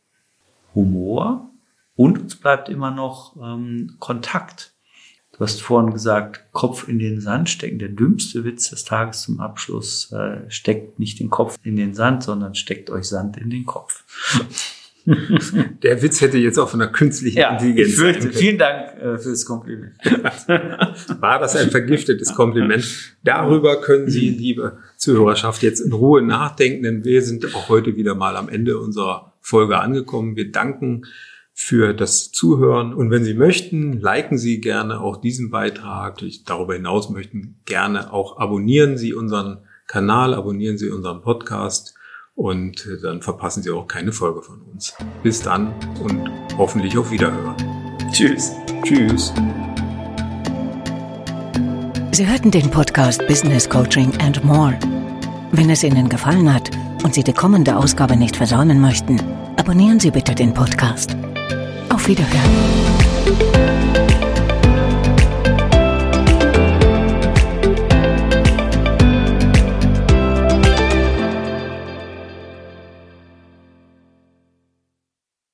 Humor 0.74 1.50
und 1.94 2.18
uns 2.18 2.36
bleibt 2.36 2.70
immer 2.70 2.90
noch 2.90 3.36
ähm, 3.36 3.96
Kontakt. 3.98 4.74
Du 5.32 5.40
hast 5.40 5.60
vorhin 5.60 5.92
gesagt, 5.92 6.50
Kopf 6.52 6.88
in 6.88 6.98
den 6.98 7.20
Sand 7.20 7.50
stecken. 7.50 7.78
Der 7.78 7.90
dümmste 7.90 8.44
Witz 8.44 8.70
des 8.70 8.84
Tages 8.84 9.20
zum 9.20 9.40
Abschluss 9.40 10.10
äh, 10.10 10.50
steckt 10.50 10.98
nicht 10.98 11.20
den 11.20 11.28
Kopf 11.28 11.58
in 11.64 11.76
den 11.76 11.92
Sand, 11.92 12.22
sondern 12.22 12.54
steckt 12.54 12.88
euch 12.88 13.04
Sand 13.04 13.36
in 13.36 13.50
den 13.50 13.66
Kopf. 13.66 14.04
Der 15.82 16.02
Witz 16.02 16.20
hätte 16.20 16.36
jetzt 16.36 16.58
auch 16.58 16.68
von 16.68 16.80
der 16.80 16.88
künstlichen 16.88 17.38
ja, 17.38 17.52
Intelligenz. 17.52 17.90
Ich 17.90 17.96
fürchte, 17.96 18.30
vielen 18.30 18.58
Dank 18.58 19.00
äh, 19.00 19.18
für 19.18 19.30
das 19.30 19.44
Kompliment. 19.44 19.92
War 21.20 21.38
das 21.38 21.54
ein 21.54 21.70
vergiftetes 21.70 22.34
Kompliment? 22.34 23.14
Darüber 23.22 23.80
können 23.80 24.10
Sie, 24.10 24.30
liebe 24.30 24.78
Zuhörerschaft, 24.96 25.62
jetzt 25.62 25.80
in 25.80 25.92
Ruhe 25.92 26.22
nachdenken, 26.22 26.82
denn 26.82 27.04
wir 27.04 27.22
sind 27.22 27.54
auch 27.54 27.68
heute 27.68 27.96
wieder 27.96 28.16
mal 28.16 28.36
am 28.36 28.48
Ende 28.48 28.78
unserer 28.78 29.34
Folge 29.40 29.78
angekommen. 29.78 30.34
Wir 30.34 30.50
danken 30.50 31.06
für 31.54 31.94
das 31.94 32.32
Zuhören 32.32 32.92
und 32.92 33.10
wenn 33.10 33.24
Sie 33.24 33.34
möchten, 33.34 34.00
liken 34.00 34.38
Sie 34.38 34.60
gerne 34.60 35.00
auch 35.00 35.16
diesen 35.18 35.50
Beitrag. 35.50 36.20
Darüber 36.44 36.74
hinaus 36.74 37.10
möchten 37.10 37.60
gerne 37.64 38.12
auch 38.12 38.38
abonnieren 38.38 38.98
Sie 38.98 39.14
unseren 39.14 39.58
Kanal, 39.86 40.34
abonnieren 40.34 40.78
Sie 40.78 40.90
unseren 40.90 41.22
Podcast 41.22 41.95
und 42.36 42.86
dann 43.02 43.22
verpassen 43.22 43.62
Sie 43.62 43.70
auch 43.70 43.88
keine 43.88 44.12
Folge 44.12 44.42
von 44.42 44.60
uns. 44.72 44.94
Bis 45.22 45.42
dann 45.42 45.74
und 46.04 46.30
hoffentlich 46.56 46.96
auf 46.96 47.10
Wiederhören. 47.10 47.56
Tschüss. 48.12 48.52
Tschüss. 48.84 49.32
Sie 52.12 52.26
hörten 52.26 52.50
den 52.50 52.70
Podcast 52.70 53.26
Business 53.26 53.68
Coaching 53.68 54.12
and 54.20 54.44
More. 54.44 54.78
Wenn 55.52 55.70
es 55.70 55.82
Ihnen 55.82 56.08
gefallen 56.08 56.52
hat 56.52 56.70
und 57.02 57.14
Sie 57.14 57.24
die 57.24 57.32
kommende 57.32 57.76
Ausgabe 57.76 58.16
nicht 58.16 58.36
versäumen 58.36 58.80
möchten, 58.80 59.20
abonnieren 59.56 59.98
Sie 59.98 60.10
bitte 60.10 60.34
den 60.34 60.54
Podcast. 60.54 61.16
Auf 61.88 62.06
Wiederhören. 62.06 63.05